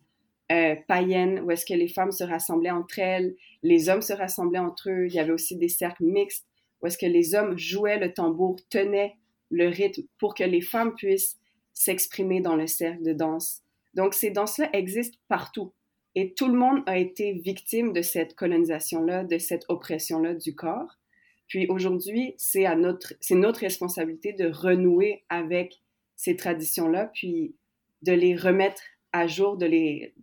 [0.51, 4.59] euh, païennes où est-ce que les femmes se rassemblaient entre elles, les hommes se rassemblaient
[4.59, 5.07] entre eux.
[5.07, 6.47] Il y avait aussi des cercles mixtes
[6.81, 9.17] où est-ce que les hommes jouaient le tambour, tenaient
[9.51, 11.39] le rythme pour que les femmes puissent
[11.73, 13.63] s'exprimer dans le cercle de danse.
[13.95, 15.73] Donc, ces danses-là existent partout.
[16.15, 20.99] Et tout le monde a été victime de cette colonisation-là, de cette oppression-là du corps.
[21.47, 25.83] Puis aujourd'hui, c'est notre, notre responsabilité de renouer avec
[26.17, 27.55] ces traditions-là, puis
[28.03, 30.15] de les remettre à jour, de les,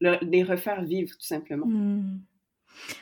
[0.00, 1.66] les refaire vivre tout simplement.
[1.66, 2.20] Hmm.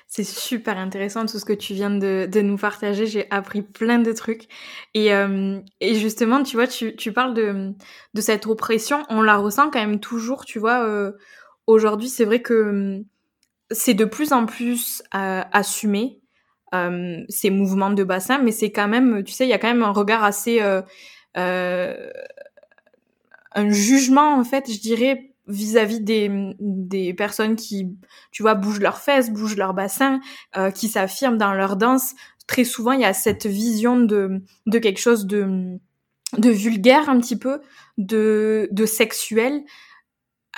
[0.08, 3.06] C'est super intéressant tout ce que tu viens de, nous partager.
[3.06, 4.48] J'ai appris plein de trucs.
[4.94, 7.74] Et, euh, justement, tu vois, tu, parles de,
[8.20, 9.02] cette oppression.
[9.08, 11.12] On la ressent quand même toujours, tu vois, euh,
[11.66, 13.04] aujourd'hui, c'est vrai que hum,
[13.70, 16.20] c'est de plus en plus euh, assumé
[16.74, 19.68] euh, ces mouvements de bassin, mais c'est quand même, tu sais, il y a quand
[19.68, 20.82] même un regard assez, euh,
[21.36, 22.10] euh,
[23.54, 27.96] un jugement en fait, je dirais, vis-à-vis des, des personnes qui,
[28.32, 30.20] tu vois, bougent leurs fesses, bougent leur bassin,
[30.56, 32.14] euh, qui s'affirment dans leur danse.
[32.46, 35.78] Très souvent, il y a cette vision de, de quelque chose de,
[36.36, 37.60] de vulgaire un petit peu,
[37.98, 39.62] de, de sexuel,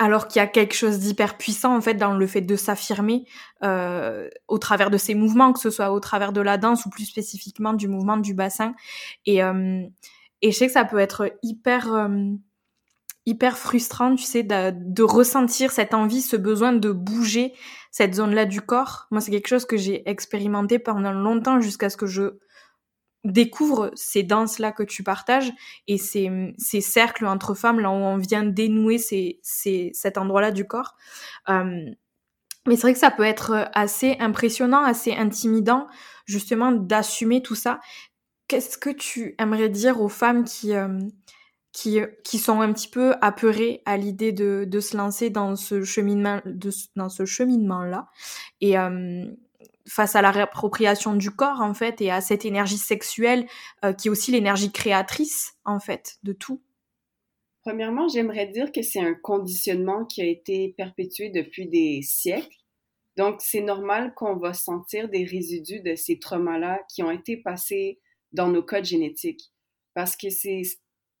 [0.01, 3.25] alors qu'il y a quelque chose d'hyper puissant en fait dans le fait de s'affirmer
[3.63, 6.89] euh, au travers de ces mouvements, que ce soit au travers de la danse ou
[6.89, 8.73] plus spécifiquement du mouvement du bassin.
[9.25, 9.83] Et, euh,
[10.41, 12.07] et je sais que ça peut être hyper euh,
[13.29, 17.53] hyper frustrant, tu sais, de, ressentir cette envie, ce besoin de bouger
[17.91, 19.07] cette zone-là du corps.
[19.11, 22.39] Moi, c'est quelque chose que j'ai expérimenté pendant longtemps jusqu'à ce que je
[23.23, 25.51] découvre ces danses-là que tu partages
[25.87, 30.51] et ces, ces, cercles entre femmes là où on vient dénouer ces, ces, cet endroit-là
[30.51, 30.95] du corps.
[31.49, 31.85] Euh,
[32.65, 35.87] Mais c'est vrai que ça peut être assez impressionnant, assez intimidant,
[36.25, 37.79] justement, d'assumer tout ça.
[38.47, 40.73] Qu'est-ce que tu aimerais dire aux femmes qui,
[41.71, 45.83] qui, qui sont un petit peu apeurées à l'idée de, de, se lancer dans ce
[45.83, 48.09] cheminement, de, dans ce cheminement-là
[48.61, 48.75] et
[49.87, 53.45] face à la réappropriation du corps en fait et à cette énergie sexuelle
[53.97, 56.61] qui est aussi l'énergie créatrice en fait de tout
[57.61, 62.57] Premièrement, j'aimerais dire que c'est un conditionnement qui a été perpétué depuis des siècles.
[63.17, 67.99] Donc, c'est normal qu'on va sentir des résidus de ces traumas-là qui ont été passés
[68.31, 69.51] dans nos codes génétiques.
[69.93, 70.61] Parce que c'est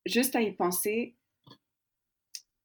[0.05, 1.15] juste à y penser,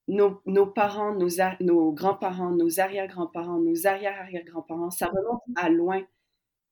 [0.08, 1.28] nos, nos parents, nos,
[1.60, 6.02] nos grands-parents, nos arrière-grands-parents, nos arrière-arrière-grands-parents, ça remonte à loin.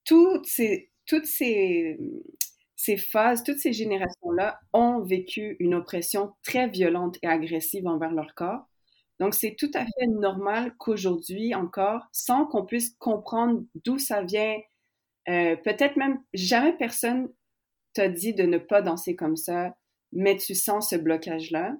[0.05, 1.99] Toutes ces, toutes ces,
[2.77, 8.35] ces phases, toutes ces générations-là ont vécu une oppression très violente et agressive envers leur
[8.35, 8.67] corps.
[9.21, 14.57] Donc, c'est tout à fait normal qu'aujourd'hui encore, sans qu'on puisse comprendre d'où ça vient,
[15.29, 17.29] euh, peut-être même jamais personne
[17.95, 19.77] t'a dit de ne pas danser comme ça,
[20.13, 21.77] mais tu sens ce blocage-là.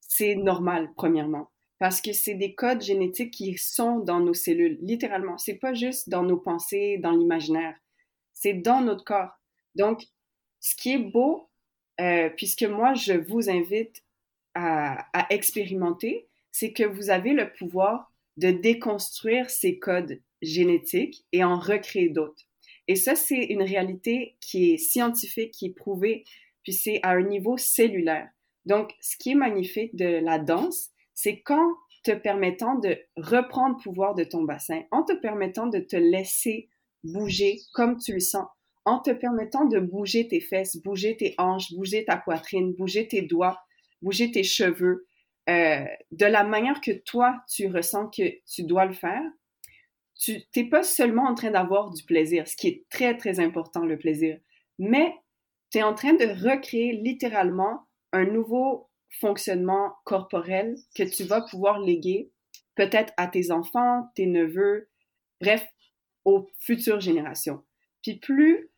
[0.00, 5.36] C'est normal, premièrement, parce que c'est des codes génétiques qui sont dans nos cellules, littéralement.
[5.38, 7.76] C'est pas juste dans nos pensées, dans l'imaginaire.
[8.32, 9.32] C'est dans notre corps.
[9.74, 10.06] Donc,
[10.60, 11.48] ce qui est beau,
[12.00, 14.02] euh, puisque moi, je vous invite
[14.54, 21.58] à, expérimenter, c'est que vous avez le pouvoir de déconstruire ces codes génétiques et en
[21.58, 22.44] recréer d'autres.
[22.88, 26.24] Et ça, c'est une réalité qui est scientifique, qui est prouvée,
[26.68, 28.28] puis c'est à un niveau cellulaire.
[28.66, 31.66] Donc, ce qui est magnifique de la danse, c'est qu'en
[32.04, 36.68] te permettant de reprendre pouvoir de ton bassin, en te permettant de te laisser
[37.04, 38.46] bouger comme tu le sens,
[38.84, 43.22] en te permettant de bouger tes fesses, bouger tes hanches, bouger ta poitrine, bouger tes
[43.22, 43.58] doigts,
[44.02, 45.06] bouger tes cheveux,
[45.48, 49.22] euh, de la manière que toi, tu ressens que tu dois le faire,
[50.16, 53.86] tu n'es pas seulement en train d'avoir du plaisir, ce qui est très, très important,
[53.86, 54.38] le plaisir,
[54.78, 55.14] mais
[55.70, 58.88] tu es en train de recréer littéralement un nouveau
[59.20, 62.30] fonctionnement corporel que tu vas pouvoir léguer
[62.74, 64.88] peut-être à tes enfants, tes neveux,
[65.40, 65.66] bref,
[66.24, 67.64] aux futures générations.
[68.02, 68.70] Puis plus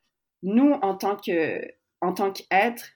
[0.43, 1.61] nous, en tant que,
[2.01, 2.93] en tant qu'être,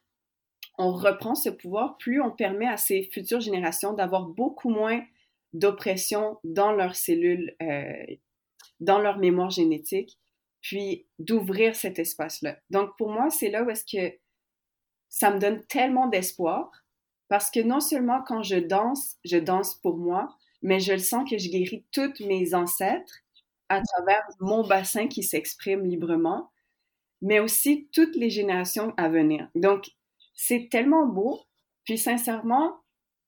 [0.78, 5.05] on reprend ce pouvoir, plus on permet à ces futures générations d'avoir beaucoup moins
[5.53, 7.92] d'oppression dans leurs cellules, euh,
[8.80, 10.18] dans leur mémoire génétique,
[10.64, 12.56] puis d'ouvrir cet espace-là.
[12.70, 14.16] Donc pour moi, c'est là où est-ce que
[15.10, 16.72] ça me donne tellement d'espoir,
[17.28, 21.28] parce que non seulement quand je danse, je danse pour moi, mais je le sens
[21.28, 23.20] que je guéris toutes mes ancêtres
[23.68, 26.50] à travers mon bassin qui s'exprime librement,
[27.20, 29.48] mais aussi toutes les générations à venir.
[29.54, 29.90] Donc,
[30.34, 31.42] c'est tellement beau.
[31.84, 32.80] Puis, sincèrement,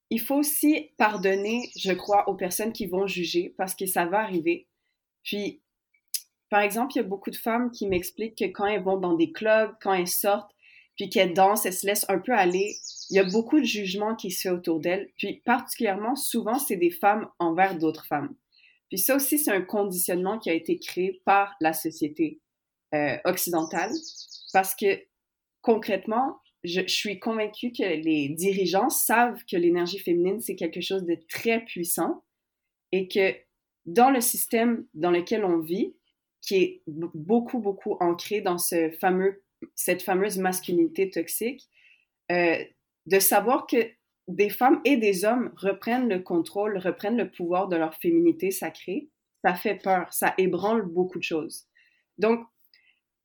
[0.09, 4.20] il faut aussi pardonner, je crois, aux personnes qui vont juger parce que ça va
[4.20, 4.66] arriver.
[5.22, 5.61] Puis,
[6.51, 9.15] par exemple, il y a beaucoup de femmes qui m'expliquent que quand elles vont dans
[9.15, 10.53] des clubs, quand elles sortent,
[10.97, 12.77] puis qu'elles dansent, elles se laissent un peu aller,
[13.11, 15.11] il y a beaucoup de jugements qui se fait autour d'elles.
[15.19, 18.35] Puis, particulièrement, souvent, c'est des femmes envers d'autres femmes.
[18.89, 22.41] Puis ça aussi, c'est un conditionnement qui a été créé par la société.
[22.95, 23.91] Euh, occidentale
[24.53, 25.03] parce que
[25.61, 31.19] concrètement, je, suis convaincue que les dirigeants savent que l'énergie féminine, c'est quelque chose de
[31.29, 32.23] très puissant
[32.93, 33.35] et que
[33.87, 35.97] dans le système dans lequel on vit,
[36.47, 39.43] qui est beaucoup, beaucoup ancré dans ce fameux,
[39.75, 41.69] cette fameuse masculinité toxique,
[42.31, 42.57] euh,
[43.07, 43.77] de savoir que
[44.29, 49.09] des femmes et des hommes reprennent le contrôle, reprennent le pouvoir de leur féminité sacrée,
[49.45, 51.67] ça fait peur, ça ébranle beaucoup de choses.
[52.19, 52.45] Donc,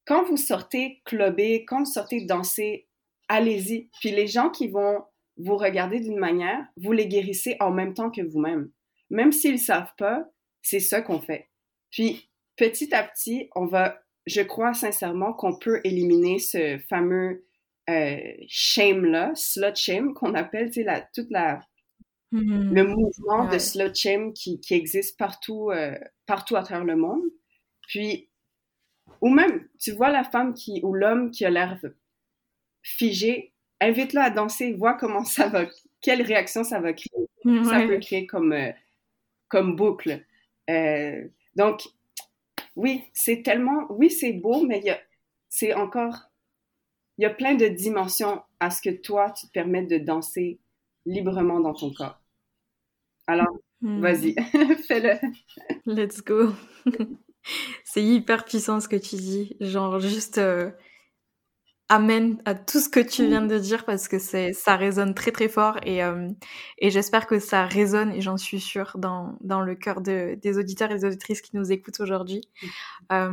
[0.06, 2.88] quand vous sortez clubber, quand vous sortez danser,
[3.28, 3.90] allez-y.
[4.00, 5.04] Puis les gens qui vont
[5.38, 8.72] vous regarder d'une manière, vous les guérissez en même temps que vous-même.
[9.10, 10.26] Même s'ils ne savent pas,
[10.62, 11.50] c'est ça qu'on fait.
[11.92, 12.31] Puis
[12.62, 17.44] petit à petit, on va, je crois sincèrement qu'on peut éliminer ce fameux
[17.90, 21.66] euh, shame-là, slut shame qu'on appelle, tu sais, la, toute la,
[22.32, 22.72] mm-hmm.
[22.72, 25.98] le mouvement de slut shame qui, qui existe partout, euh,
[26.28, 27.24] partout à travers le monde.
[27.88, 28.30] Puis
[29.22, 31.80] ou même, tu vois la femme qui, ou l'homme qui a l'air
[32.84, 35.66] figé, invite-le à danser, vois comment ça va,
[36.00, 37.28] quelle réaction ça va créer.
[37.66, 38.72] Ça peut créer comme, euh,
[39.48, 40.24] comme boucle.
[41.56, 41.82] Donc,
[42.76, 44.82] oui, c'est tellement, oui, c'est beau, mais
[45.50, 46.32] c'est encore,
[47.18, 50.60] il y a plein de dimensions à ce que toi, tu te permettes de danser
[51.06, 52.22] librement dans ton corps.
[53.28, 54.02] Alors, hmm.
[54.02, 54.36] vas-y,
[54.88, 55.20] fais-le.
[55.86, 56.54] Let's go.
[57.84, 59.58] C'est hyper puissant ce que tu dis.
[59.60, 60.72] Genre, juste euh,
[61.92, 65.32] amen à tout ce que tu viens de dire parce que c'est ça résonne très
[65.32, 66.30] très fort et, euh,
[66.78, 70.58] et j'espère que ça résonne et j'en suis sûre dans, dans le cœur de, des
[70.58, 72.48] auditeurs et des auditrices qui nous écoutent aujourd'hui.
[73.12, 73.32] Euh,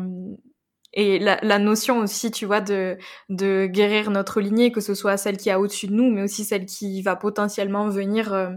[0.92, 2.96] et la, la, notion aussi, tu vois, de,
[3.28, 6.44] de guérir notre lignée, que ce soit celle qui est au-dessus de nous, mais aussi
[6.44, 8.50] celle qui va potentiellement venir euh,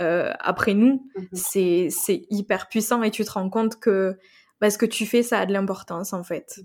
[0.00, 1.90] euh après nous, mm-hmm.
[1.90, 4.16] c'est hyper puissant et tu te rends compte que
[4.60, 6.60] bah, ce que tu fais, ça a de l'importance en fait.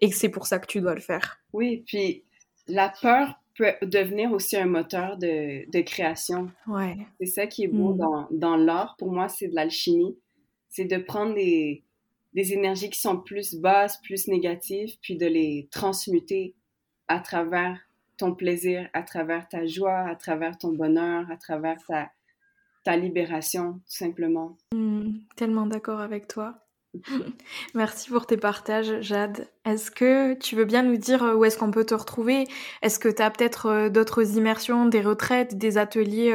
[0.00, 1.38] Et c'est pour ça que tu dois le faire.
[1.52, 2.24] Oui, puis
[2.68, 6.50] la peur peut devenir aussi un moteur de, de création.
[6.66, 6.96] Ouais.
[7.20, 7.98] C'est ça qui est beau mm.
[7.98, 8.96] dans, dans l'art.
[8.98, 10.16] Pour moi, c'est de l'alchimie.
[10.68, 11.82] C'est de prendre des,
[12.34, 16.54] des énergies qui sont plus basses, plus négatives, puis de les transmuter
[17.08, 17.78] à travers
[18.16, 22.10] ton plaisir, à travers ta joie, à travers ton bonheur, à travers ta,
[22.84, 24.56] ta libération, tout simplement.
[24.74, 26.54] Mm, tellement d'accord avec toi.
[27.74, 29.48] Merci pour tes partages, Jade.
[29.64, 32.46] Est-ce que tu veux bien nous dire euh, où est-ce qu'on peut te retrouver?
[32.82, 36.32] Est-ce que tu as peut-être euh, d'autres immersions, des retraites, des ateliers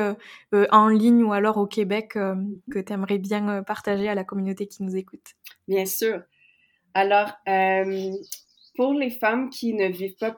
[0.54, 4.68] euh, en ligne ou alors au Québec que tu aimerais bien partager à la communauté
[4.68, 5.36] qui nous écoute?
[5.68, 6.22] Bien sûr.
[6.94, 7.34] Alors,
[8.76, 10.34] pour les femmes qui ne vivent pas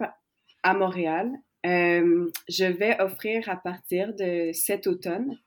[0.64, 1.32] à Montréal,
[1.64, 5.38] je vais offrir à partir de cet automne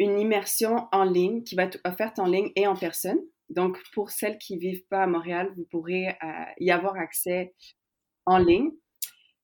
[0.00, 3.20] une immersion en ligne qui va être offerte en ligne et en personne.
[3.50, 7.54] Donc, pour celles qui vivent pas à Montréal, vous pourrez euh, y avoir accès
[8.24, 8.70] en ligne.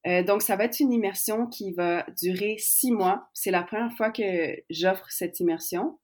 [0.07, 3.28] Euh, donc, ça va être une immersion qui va durer six mois.
[3.34, 5.98] C'est la première fois que j'offre cette immersion.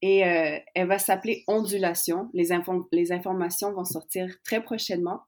[0.00, 2.30] Et euh, elle va s'appeler Ondulation.
[2.34, 2.50] Les,
[2.92, 5.22] les informations vont sortir très prochainement.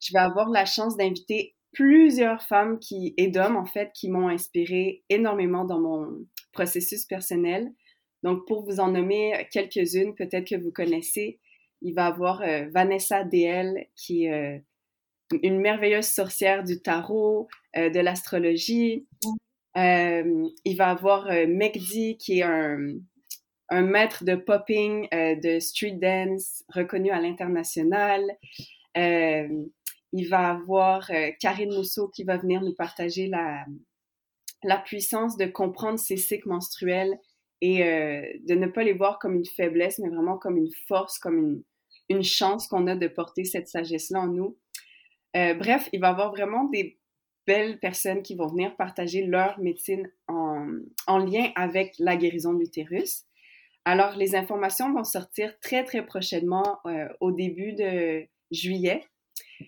[0.00, 4.28] Je vais avoir la chance d'inviter plusieurs femmes qui, et d'hommes, en fait, qui m'ont
[4.28, 7.72] inspiré énormément dans mon processus personnel.
[8.22, 11.40] Donc, pour vous en nommer quelques-unes, peut-être que vous connaissez,
[11.82, 14.58] il va avoir euh, Vanessa DL, qui est euh,
[15.42, 19.06] une merveilleuse sorcière du tarot, euh, de l'astrologie.
[19.74, 22.78] il va avoir Megdi, qui est un,
[23.70, 28.22] maître de popping, de street dance, reconnu à l'international.
[28.94, 31.10] il va avoir
[31.40, 33.64] Karine Mousseau qui va venir nous partager la,
[34.62, 37.18] la puissance de comprendre ses cycles menstruels
[37.62, 41.18] et euh, de ne pas les voir comme une faiblesse, mais vraiment comme une force,
[41.18, 41.62] comme une,
[42.08, 44.58] une chance qu'on a de porter cette sagesse-là en nous.
[45.36, 46.98] Euh, bref, il va y avoir vraiment des
[47.46, 50.66] belles personnes qui vont venir partager leur médecine en,
[51.06, 53.26] en lien avec la guérison de l'utérus.
[53.84, 59.04] Alors, les informations vont sortir très, très prochainement euh, au début de juillet.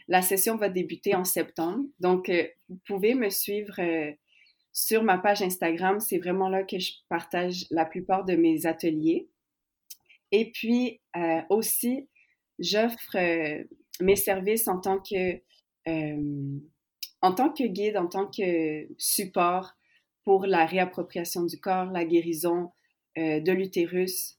[0.09, 1.85] La session va débuter en septembre.
[2.01, 2.31] Donc,
[2.69, 3.75] vous pouvez me suivre
[4.75, 9.29] sur ma page Instagram, c'est vraiment là que je partage la plupart de mes ateliers.
[10.33, 12.09] Et puis euh, aussi,
[12.59, 13.63] j'offre euh,
[14.01, 15.41] mes services en tant que
[15.87, 16.59] euh,
[17.23, 19.75] en tant que guide, en tant que support
[20.25, 22.73] pour la réappropriation du corps, la guérison
[23.17, 24.39] de l'utérus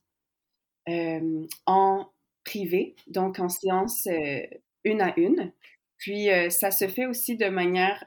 [1.65, 2.09] en
[2.43, 4.07] privé, donc en séance
[4.83, 5.51] une à une.
[5.97, 8.05] Puis ça se fait aussi de manière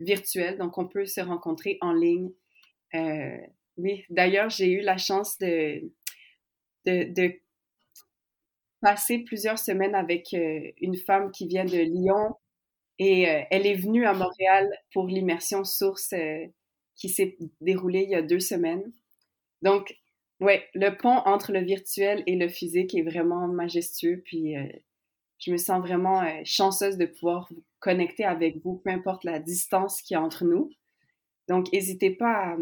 [0.00, 2.30] donc on peut se rencontrer en ligne.
[2.94, 3.38] Euh,
[3.76, 5.82] oui, d'ailleurs, j'ai eu la chance de,
[6.84, 7.32] de,
[8.80, 12.36] passer plusieurs semaines avec euh, une femme qui vient de Lyon
[12.98, 16.14] et euh, elle est venue à Montréal pour l'immersion source
[16.94, 18.92] qui s'est déroulée il y a deux semaines.
[19.62, 19.96] Donc,
[20.40, 24.54] ouais, le pont entre le virtuel et le physique est vraiment majestueux, puis
[25.38, 27.48] je me sens vraiment chanceuse de pouvoir
[27.86, 30.70] connecter avec vous, peu importe la distance qu'il y a entre nous.
[31.48, 32.56] Donc, n'hésitez pas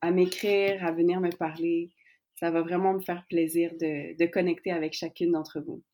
[0.00, 1.92] à, m'écrire, à venir me parler.
[2.34, 5.84] Ça va vraiment me faire plaisir de, de connecter avec chacune d'entre vous.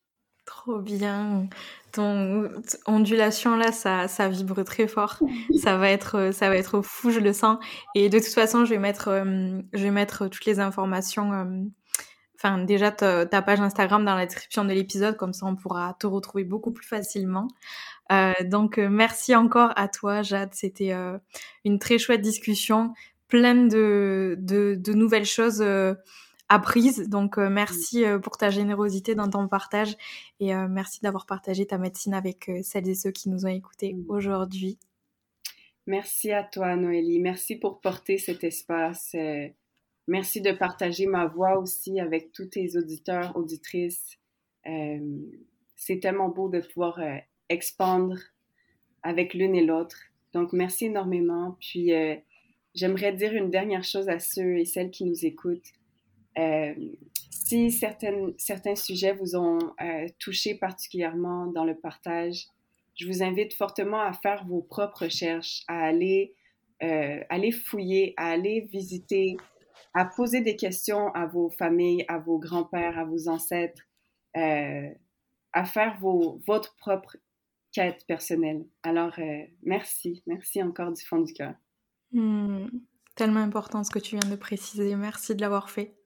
[0.46, 1.48] Trop bien.
[1.92, 2.50] Ton
[2.86, 5.18] ondulation là, ça, ça vibre très fort.
[5.62, 7.58] ça va être, ça va être fou, je le sens.
[7.94, 11.32] Et de toute façon, je vais mettre, euh, je vais mettre toutes les informations.
[11.34, 11.62] Euh,
[12.36, 15.94] enfin, déjà ta, ta, page Instagram dans la description de l'épisode, comme ça on pourra
[16.00, 17.46] te retrouver beaucoup plus facilement.
[18.12, 21.18] Euh, donc euh, merci encore à toi Jade, c'était euh,
[21.64, 22.92] une très chouette discussion,
[23.28, 25.64] pleine de, de, de nouvelles choses
[26.48, 27.08] apprises.
[27.08, 29.96] Donc merci pour ta générosité dans ton partage
[30.38, 34.78] et merci d'avoir partagé ta médecine avec celles et ceux qui nous ont écoutés aujourd'hui.
[35.86, 39.16] Merci à toi Noélie, merci pour porter cet espace.
[40.06, 44.18] Merci de partager ma voix aussi avec tous tes auditeurs, auditrices.
[44.62, 47.00] c'est tellement beau de pouvoir
[47.52, 48.16] expandre
[49.02, 49.96] avec l'une et l'autre.
[50.32, 51.56] Donc, merci énormément.
[51.60, 52.16] Puis, euh,
[52.74, 55.72] j'aimerais dire une dernière chose à ceux et celles qui nous écoutent.
[56.38, 56.74] Euh,
[57.30, 62.46] si certaines, certains sujets vous ont euh, touché particulièrement dans le partage,
[62.94, 66.34] je vous invite fortement à faire vos propres recherches, à aller,
[66.80, 69.36] aller fouiller, à aller visiter,
[69.94, 73.82] à poser des questions à vos familles, à vos grands-pères, à vos ancêtres,
[74.34, 77.16] à faire vos, votre propre
[77.72, 78.64] quête personnelle.
[78.82, 81.54] Alors, euh, merci, merci encore du fond du cœur.
[82.12, 82.66] Hmm,
[83.16, 84.94] tellement important ce que tu viens de préciser.
[84.96, 85.96] Merci de l'avoir fait.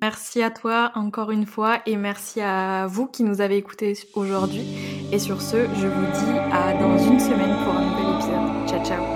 [0.00, 4.64] Merci à toi encore une fois et merci à vous qui nous avez écoutés aujourd'hui.
[5.12, 8.68] Et sur ce, je vous dis à dans une semaine pour un nouvel épisode.
[8.68, 9.13] Ciao ciao